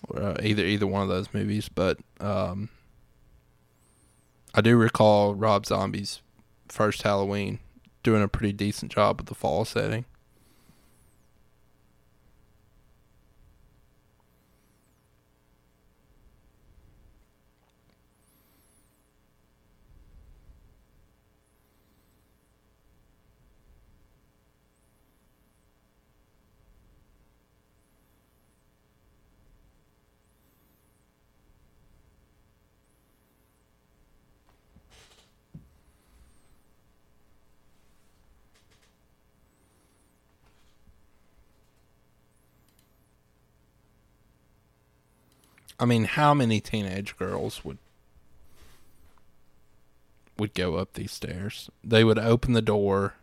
[0.08, 2.70] or uh, either either one of those movies, but um,
[4.54, 6.20] I do recall Rob Zombie's
[6.68, 7.58] first Halloween
[8.02, 10.04] doing a pretty decent job with the fall setting.
[45.82, 47.78] I mean, how many teenage girls would
[50.38, 51.70] would go up these stairs?
[51.82, 53.14] They would open the door,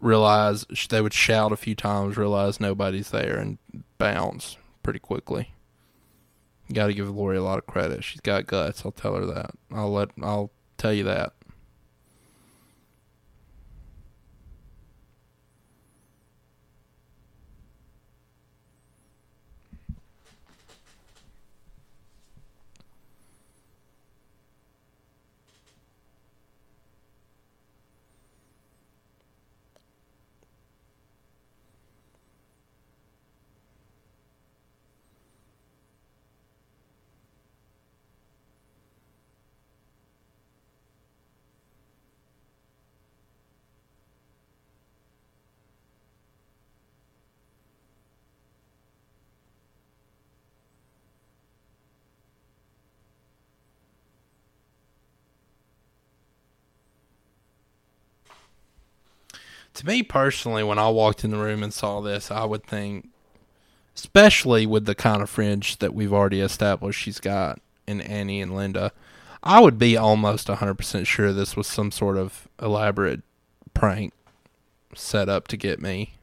[0.00, 3.56] realize they would shout a few times, realize nobody's there, and
[3.96, 5.54] bounce pretty quickly.
[6.70, 8.04] Got to give Laurie a lot of credit.
[8.04, 8.84] She's got guts.
[8.84, 9.52] I'll tell her that.
[9.72, 10.10] I'll let.
[10.22, 11.32] I'll tell you that.
[59.84, 63.08] Me personally, when I walked in the room and saw this, I would think,
[63.94, 68.56] especially with the kind of fringe that we've already established she's got in Annie and
[68.56, 68.92] Linda,
[69.42, 73.20] I would be almost 100% sure this was some sort of elaborate
[73.74, 74.14] prank
[74.94, 76.14] set up to get me.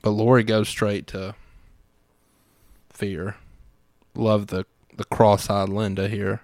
[0.00, 1.34] But Laurie goes straight to
[2.90, 3.34] fear.
[4.14, 4.64] Love the
[4.96, 6.40] the cross-eyed Linda here.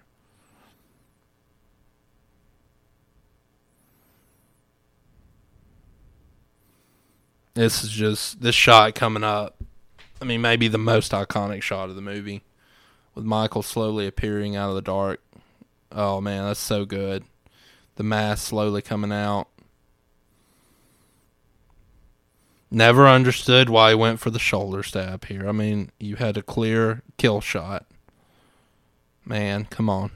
[7.54, 9.56] This is just this shot coming up.
[10.20, 12.42] I mean, maybe the most iconic shot of the movie,
[13.14, 15.20] with Michael slowly appearing out of the dark.
[15.90, 17.24] Oh man, that's so good.
[17.96, 19.48] The mask slowly coming out.
[22.70, 25.46] Never understood why he went for the shoulder stab here.
[25.46, 27.84] I mean, you had a clear kill shot.
[29.26, 30.10] Man, come on.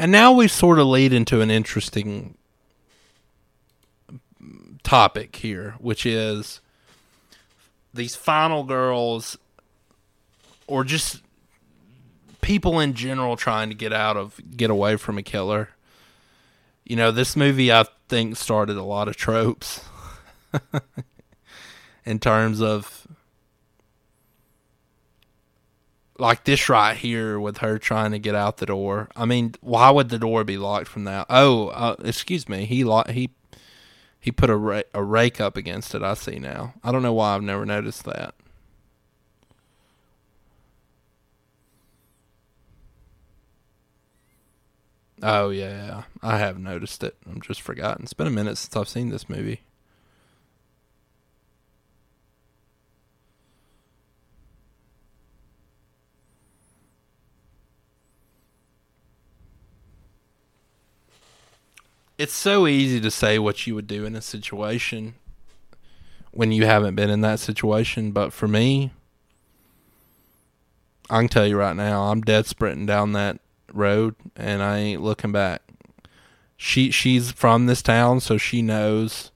[0.00, 2.38] And now we sort of lead into an interesting
[4.82, 6.62] topic here, which is
[7.92, 9.36] these final girls
[10.66, 11.20] or just
[12.40, 15.68] people in general trying to get out of get away from a killer.
[16.82, 19.84] You know, this movie I think started a lot of tropes
[22.06, 22.99] in terms of
[26.20, 29.08] like this right here with her trying to get out the door.
[29.16, 31.26] I mean, why would the door be locked from that?
[31.30, 32.64] Oh, uh, excuse me.
[32.66, 33.30] He lo- he
[34.20, 36.02] he put a ra- a rake up against it.
[36.02, 36.74] I see now.
[36.84, 38.34] I don't know why I've never noticed that.
[45.22, 47.16] Oh yeah, I have noticed it.
[47.30, 48.04] I'm just forgotten.
[48.04, 49.60] It's been a minute since I've seen this movie.
[62.20, 65.14] It's so easy to say what you would do in a situation
[66.32, 68.12] when you haven't been in that situation.
[68.12, 68.92] But for me,
[71.08, 73.40] I can tell you right now, I'm dead sprinting down that
[73.72, 75.62] road and I ain't looking back.
[76.58, 79.30] She she's from this town, so she knows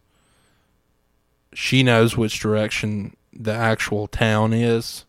[1.54, 5.06] she knows which direction the actual town is.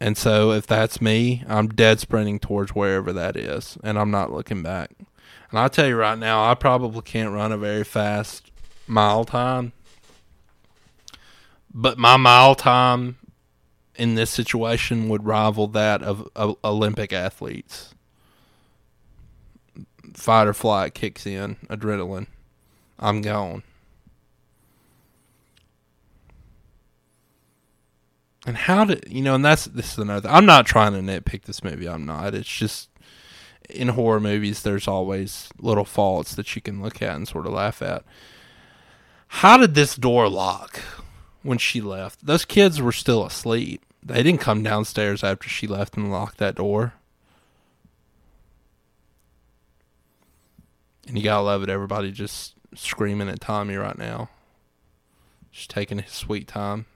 [0.00, 4.32] And so if that's me, I'm dead sprinting towards wherever that is, and I'm not
[4.32, 4.90] looking back.
[5.50, 8.50] And I'll tell you right now, I probably can't run a very fast
[8.86, 9.72] mile time.
[11.72, 13.18] But my mile time
[13.94, 17.94] in this situation would rival that of, of Olympic athletes.
[20.14, 22.26] Fight or flight kicks in, adrenaline.
[22.98, 23.62] I'm gone.
[28.46, 29.34] And how did you know?
[29.34, 30.28] And that's this is another.
[30.28, 31.88] I'm not trying to nitpick this movie.
[31.88, 32.34] I'm not.
[32.34, 32.88] It's just
[33.68, 37.52] in horror movies, there's always little faults that you can look at and sort of
[37.52, 38.04] laugh at.
[39.28, 40.80] How did this door lock
[41.42, 42.24] when she left?
[42.24, 43.82] Those kids were still asleep.
[44.02, 46.94] They didn't come downstairs after she left and lock that door.
[51.06, 51.68] And you gotta love it.
[51.68, 54.30] Everybody just screaming at Tommy right now.
[55.52, 56.86] Just taking his sweet time.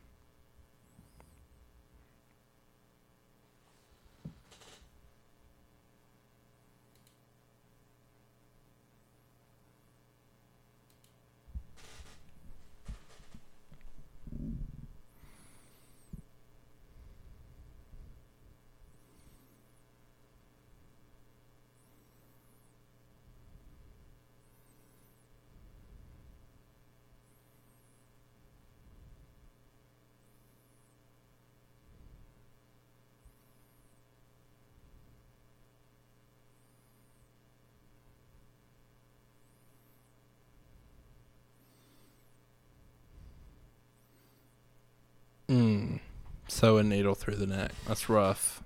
[45.52, 46.00] Mm.
[46.48, 47.72] Sew a needle through the neck.
[47.86, 48.62] That's rough.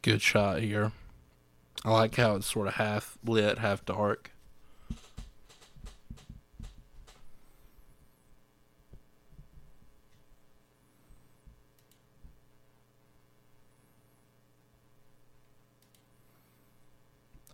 [0.00, 0.92] Good shot here.
[1.84, 4.30] I like how it's sort of half lit, half dark.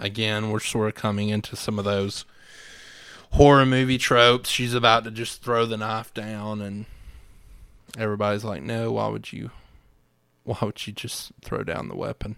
[0.00, 2.24] Again, we're sort of coming into some of those
[3.32, 4.48] horror movie tropes.
[4.48, 6.86] She's about to just throw the knife down, and
[7.98, 9.50] everybody's like, "No, why would you?
[10.44, 12.36] Why would you just throw down the weapon?"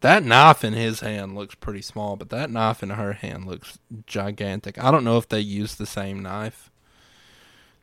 [0.00, 3.78] That knife in his hand looks pretty small, but that knife in her hand looks
[4.06, 4.76] gigantic.
[4.76, 6.70] I don't know if they used the same knife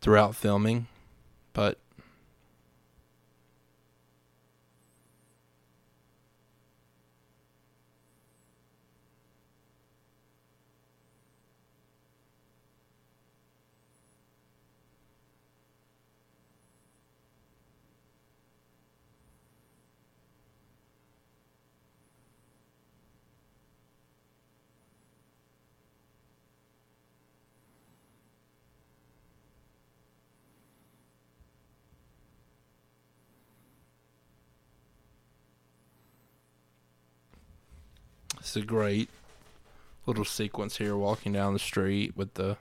[0.01, 0.87] throughout filming,
[1.53, 1.79] but
[38.49, 39.11] It's a great
[40.07, 42.57] little sequence here, walking down the street with the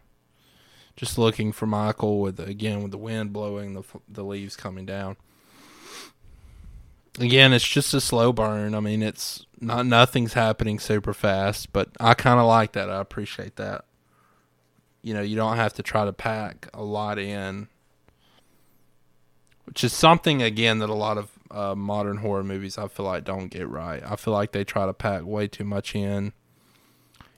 [0.96, 4.84] just looking for Michael with the, again with the wind blowing, the the leaves coming
[4.84, 5.16] down.
[7.18, 8.74] Again, it's just a slow burn.
[8.74, 12.90] I mean, it's not nothing's happening super fast, but I kind of like that.
[12.90, 13.86] I appreciate that.
[15.00, 17.68] You know, you don't have to try to pack a lot in,
[19.64, 23.24] which is something again that a lot of uh, modern horror movies I feel like
[23.24, 24.02] don't get right.
[24.04, 26.32] I feel like they try to pack way too much in.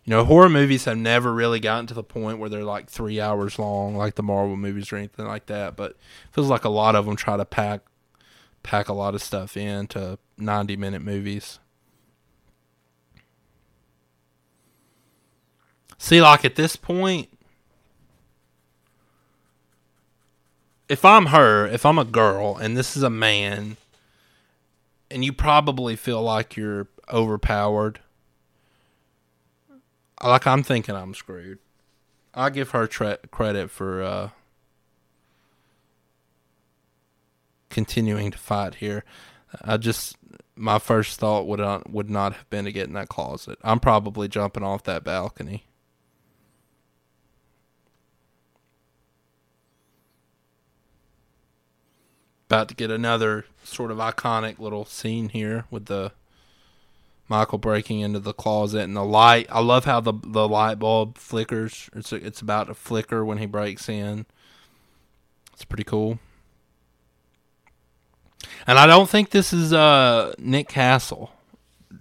[0.04, 3.20] You know, horror movies have never really gotten to the point where they're like three
[3.20, 5.76] hours long, like the Marvel movies or anything like that.
[5.76, 5.96] But
[6.32, 7.82] feels like a lot of them try to pack
[8.62, 11.58] pack a lot of stuff into ninety minute movies.
[15.98, 17.28] See, like at this point,
[20.88, 23.76] if I'm her, if I'm a girl, and this is a man
[25.10, 28.00] and you probably feel like you're overpowered.
[30.22, 31.58] Like I'm thinking I'm screwed.
[32.34, 34.30] I give her credit for uh,
[37.70, 39.04] continuing to fight here.
[39.62, 40.16] I just
[40.54, 43.58] my first thought would not would not have been to get in that closet.
[43.64, 45.64] I'm probably jumping off that balcony.
[52.50, 56.12] about to get another sort of iconic little scene here with the
[57.28, 59.46] Michael breaking into the closet and the light.
[59.50, 61.88] I love how the the light bulb flickers.
[61.94, 64.26] It's it's about to flicker when he breaks in.
[65.52, 66.18] It's pretty cool.
[68.66, 71.30] And I don't think this is uh, Nick Castle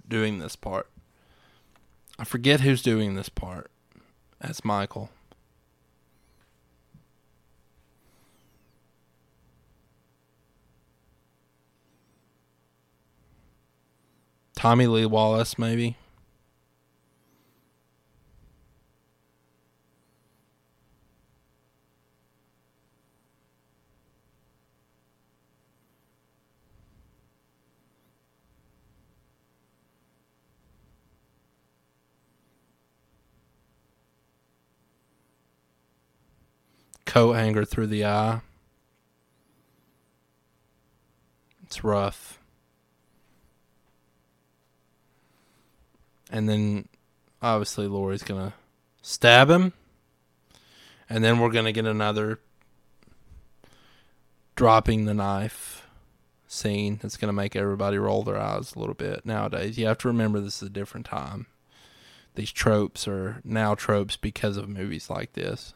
[0.08, 0.88] doing this part.
[2.18, 3.70] I forget who's doing this part.
[4.40, 5.10] That's Michael.
[14.60, 15.96] Tommy Lee Wallace, maybe.
[37.06, 38.42] coat hanger through the eye.
[41.64, 42.39] It's rough.
[46.30, 46.88] And then
[47.42, 48.54] obviously Laurie's to
[49.02, 49.72] stab him.
[51.08, 52.38] And then we're to get another
[54.54, 55.86] dropping the knife
[56.46, 59.78] scene that's to make everybody roll their eyes a little bit nowadays.
[59.78, 61.46] You have to remember this is a different time.
[62.34, 65.74] These tropes are now tropes because of movies like this.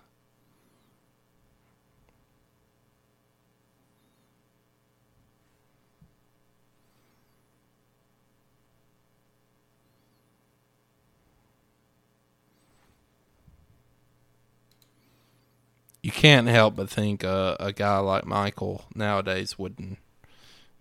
[16.05, 19.97] You can't help but think uh, a guy like Michael nowadays wouldn't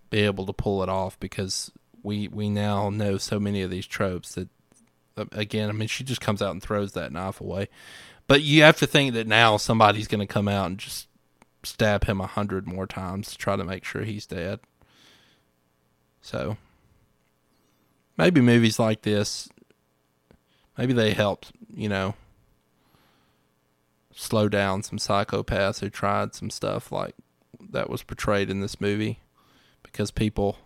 [0.09, 1.71] be able to pull it off because
[2.03, 4.49] we we now know so many of these tropes that
[5.15, 7.69] uh, again, I mean, she just comes out and throws that knife away.
[8.27, 11.07] But you have to think that now somebody's going to come out and just
[11.63, 14.59] stab him a hundred more times to try to make sure he's dead.
[16.21, 16.57] So
[18.17, 19.47] maybe movies like this,
[20.77, 22.15] maybe they helped, you know,
[24.15, 27.15] slow down some psychopaths who tried some stuff like
[27.71, 29.19] that was portrayed in this movie
[29.81, 30.57] because people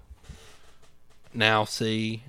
[1.34, 2.24] now see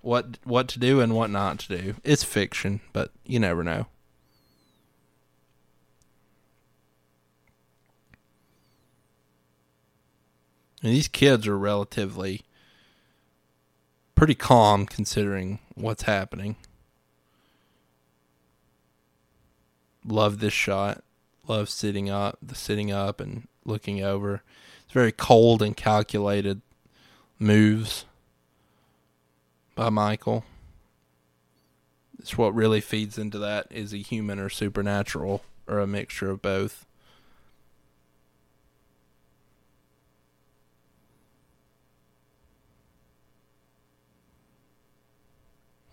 [0.00, 1.94] what what to do and what not to do.
[2.04, 3.86] It's fiction, but you never know.
[10.82, 12.42] And these kids are relatively
[14.16, 16.56] pretty calm considering what's happening.
[20.04, 21.02] Love this shot.
[21.48, 24.42] Love sitting up, the sitting up and looking over.
[24.84, 26.60] It's very cold and calculated
[27.38, 28.04] moves
[29.74, 30.44] by Michael.
[32.18, 36.40] It's what really feeds into that is he human or supernatural or a mixture of
[36.40, 36.86] both.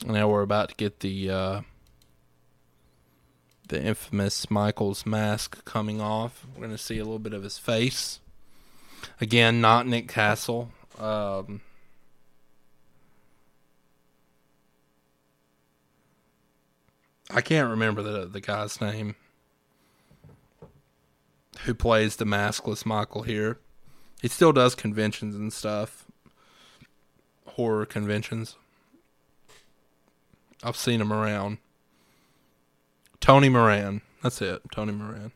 [0.06, 1.62] Now we're about to get the uh,
[3.70, 6.46] the infamous Michael's mask coming off.
[6.54, 8.20] We're going to see a little bit of his face.
[9.22, 10.72] Again, not Nick Castle.
[11.00, 11.62] Um,
[17.32, 19.16] I can't remember the the guy's name
[21.66, 23.60] who plays the maskless Michael here.
[24.22, 26.06] He still does conventions and stuff,
[27.46, 28.56] horror conventions.
[30.64, 31.60] I've seen him around.
[33.20, 34.02] Tony Moran.
[34.24, 34.62] That's it.
[34.72, 35.32] Tony Moran.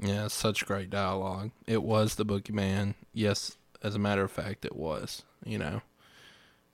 [0.00, 1.50] Yeah, such great dialogue.
[1.66, 2.94] It was the boogeyman.
[3.12, 5.22] Yes, as a matter of fact, it was.
[5.44, 5.82] You know,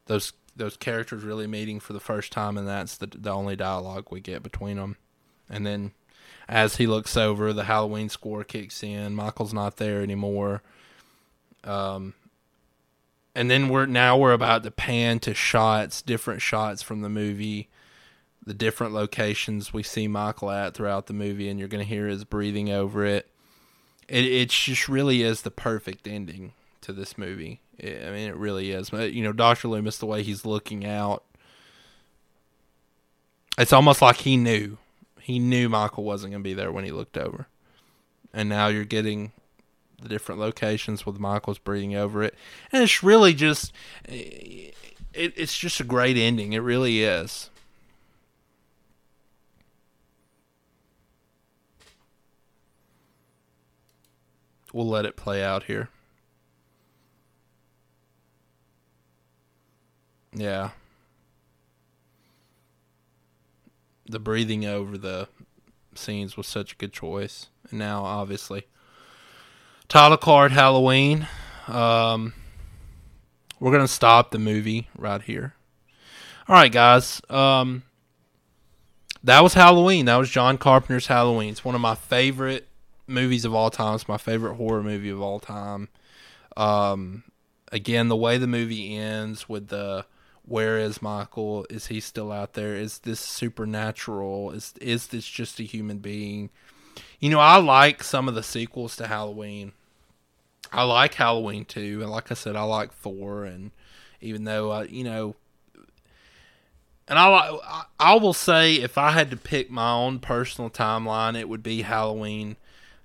[0.07, 4.09] those those characters really meeting for the first time, and that's the the only dialogue
[4.11, 4.97] we get between them.
[5.49, 5.93] And then,
[6.49, 9.15] as he looks over, the Halloween score kicks in.
[9.15, 10.63] Michael's not there anymore.
[11.65, 12.15] Um,
[13.35, 17.69] and then we're now we're about to pan to shots, different shots from the movie
[18.47, 22.07] the different locations we see Michael at throughout the movie, and you're going to hear
[22.07, 23.29] his breathing over it.
[24.09, 26.53] It it just really is the perfect ending
[26.83, 27.61] to this movie.
[27.83, 28.93] I mean, it really is.
[28.93, 31.25] You know, Doctor Loomis, the way he's looking out,
[33.59, 34.79] it's almost like he knew.
[35.21, 37.47] He knew Michael wasn't going to be there when he looked over,
[38.33, 39.33] and now you're getting
[40.03, 42.35] the different locations with Michael's breathing over it,
[42.71, 43.73] and it's really just
[44.07, 44.75] it,
[45.15, 46.53] it's just a great ending.
[46.53, 47.49] It really is.
[54.75, 55.89] We'll let it play out here.
[60.35, 60.71] Yeah.
[64.07, 65.29] The breathing over the
[65.95, 67.47] scenes was such a good choice.
[67.71, 68.67] And now, obviously,
[69.87, 71.29] title card Halloween.
[71.69, 72.35] Um,
[73.61, 75.55] we're gonna stop the movie right here.
[76.49, 77.23] All right, guys.
[77.31, 77.85] Um,
[79.23, 80.07] that was Halloween.
[80.07, 81.51] That was John Carpenter's Halloween.
[81.53, 82.67] It's one of my favorite
[83.07, 83.95] movies of all time.
[83.95, 85.89] It's my favorite horror movie of all time.
[86.57, 87.25] Um,
[87.73, 90.07] again, the way the movie ends with the
[90.47, 91.67] where is Michael?
[91.71, 92.77] Is he still out there?
[92.77, 94.51] Is this supernatural?
[94.51, 96.51] Is is this just a human being?
[97.19, 99.73] You know, I like some of the sequels to Halloween.
[100.73, 103.71] I like Halloween 2, and like I said, I like 4 and
[104.21, 105.37] even though I, you know,
[107.07, 111.49] and I I will say if I had to pick my own personal timeline, it
[111.49, 112.57] would be Halloween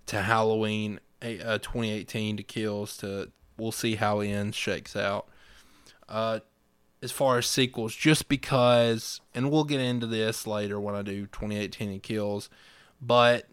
[0.09, 5.27] to Halloween uh, 2018 to Kills to we'll see how it ends shakes out.
[6.07, 6.39] Uh,
[7.01, 11.27] as far as sequels, just because, and we'll get into this later when I do
[11.27, 12.49] 2018 and Kills,
[13.01, 13.47] but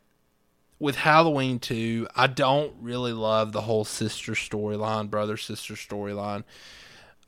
[0.78, 6.44] with Halloween 2, I don't really love the whole sister storyline, brother sister storyline.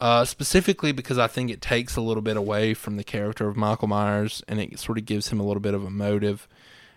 [0.00, 3.56] Uh, specifically because I think it takes a little bit away from the character of
[3.56, 6.46] Michael Myers and it sort of gives him a little bit of a motive.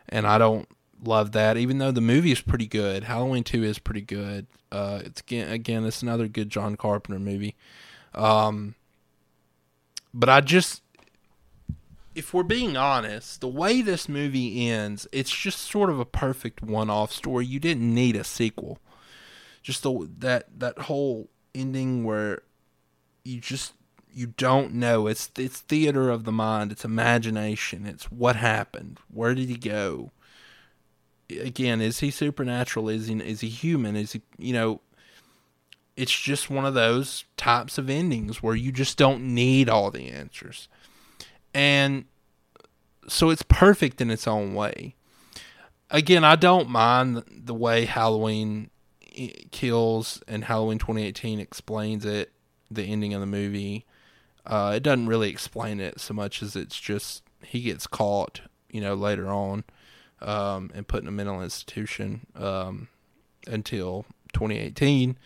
[0.08, 0.68] And I don't
[1.04, 3.06] love that, even though the movie is pretty good.
[3.06, 4.48] Halloween 2 is pretty good.
[4.72, 7.56] Uh, it's again, again, it's another good John Carpenter movie.
[8.14, 8.76] Um,
[10.14, 10.82] but I just,
[12.16, 16.62] if we're being honest, the way this movie ends, it's just sort of a perfect
[16.62, 17.46] one-off story.
[17.46, 18.80] You didn't need a sequel.
[19.62, 22.42] Just the, that that whole ending where
[23.24, 23.74] you just
[24.14, 25.08] you don't know.
[25.08, 26.72] It's it's theater of the mind.
[26.72, 27.86] It's imagination.
[27.86, 29.00] It's what happened.
[29.14, 30.12] Where did he go?
[31.40, 32.90] Again, is he supernatural?
[32.90, 33.96] Is he is he human?
[33.96, 34.82] Is he you know?
[35.98, 40.08] It's just one of those types of endings where you just don't need all the
[40.10, 40.70] answers.
[41.54, 42.06] And
[43.08, 44.96] so it's perfect in its own way.
[45.90, 48.70] Again, I don't mind the way Halloween
[49.52, 52.32] kills and Halloween 2018 explains it,
[52.72, 53.86] the ending of the movie.
[54.46, 58.80] Uh, it doesn't really explain it so much as it's just he gets caught, you
[58.80, 59.66] know, later on
[60.22, 62.88] um, and put in a mental institution um,
[63.48, 65.18] until 2018.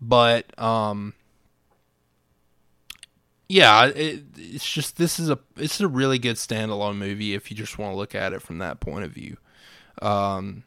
[0.00, 1.14] But um,
[3.48, 7.56] yeah, it, it's just this is a it's a really good standalone movie if you
[7.56, 9.36] just want to look at it from that point of view.
[10.02, 10.64] Um,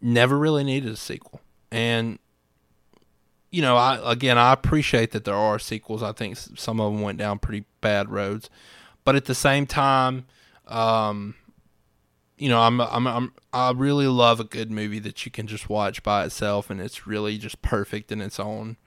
[0.00, 1.40] never really needed a sequel,
[1.70, 2.18] and
[3.50, 6.02] you know, I again I appreciate that there are sequels.
[6.02, 8.48] I think some of them went down pretty bad roads,
[9.04, 10.26] but at the same time,
[10.68, 11.34] um,
[12.40, 15.68] you know, I'm, I'm I'm I really love a good movie that you can just
[15.68, 18.78] watch by itself, and it's really just perfect in its own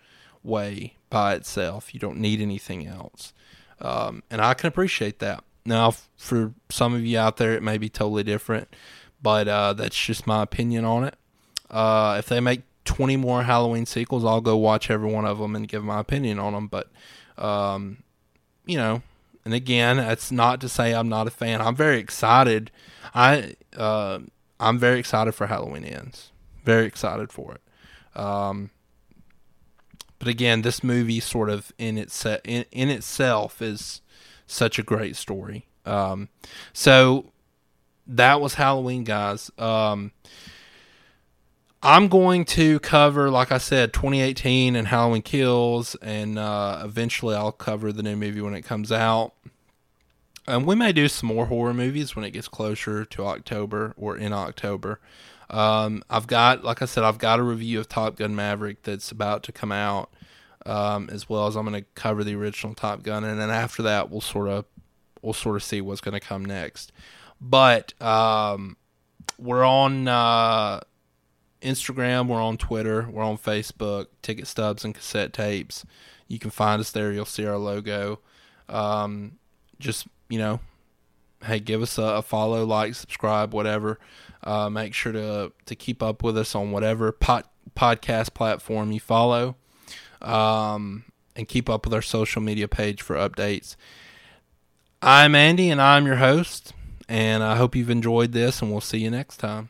[0.41, 1.93] way by itself.
[1.93, 3.31] You don't need anything else.
[3.79, 5.43] Um, and I can appreciate that.
[5.65, 8.75] Now, for some of you out there, it may be totally different,
[9.21, 11.15] but uh, that's just my opinion on it.
[11.69, 15.55] Uh, if they make 20 more Halloween sequels, I'll go watch every one of them
[15.55, 16.67] and give my opinion on them.
[16.67, 16.91] But,
[17.37, 18.03] um,
[18.65, 19.03] you know,
[19.45, 21.61] and again, that's not to say I'm not a fan.
[21.61, 22.71] I'm very excited.
[23.13, 24.19] I uh,
[24.59, 26.31] I'm very excited for Halloween Ends.
[26.63, 28.19] Very excited for it.
[28.19, 28.69] Um,
[30.19, 34.01] but again, this movie sort of in its in, in itself is
[34.47, 35.67] such a great story.
[35.85, 36.29] Um,
[36.71, 37.33] so
[38.07, 39.51] that was Halloween, guys.
[39.57, 40.11] Um,
[41.85, 47.51] I'm going to cover, like I said, 2018 and Halloween Kills, and uh, eventually I'll
[47.51, 49.33] cover the new movie when it comes out.
[50.47, 54.15] And we may do some more horror movies when it gets closer to October or
[54.15, 55.01] in October.
[55.49, 59.11] Um, I've got, like I said, I've got a review of Top Gun Maverick that's
[59.11, 60.09] about to come out,
[60.65, 63.83] um, as well as I'm going to cover the original Top Gun, and then after
[63.83, 64.63] that, we'll sort of
[65.21, 66.93] we'll sort of see what's going to come next.
[67.41, 68.77] But um,
[69.37, 70.79] we're on uh,
[71.63, 75.85] Instagram, we're on Twitter, we're on Facebook, Ticket Stubs and Cassette Tapes.
[76.27, 77.11] You can find us there.
[77.11, 78.19] You'll see our logo.
[78.69, 79.39] Um,
[79.79, 80.59] just you know,
[81.45, 83.99] hey, give us a, a follow, like, subscribe, whatever.
[84.43, 87.45] Uh, make sure to to keep up with us on whatever pod,
[87.75, 89.55] podcast platform you follow,
[90.21, 93.75] um, and keep up with our social media page for updates.
[95.01, 96.73] I'm Andy, and I'm your host.
[97.09, 99.69] And I hope you've enjoyed this, and we'll see you next time.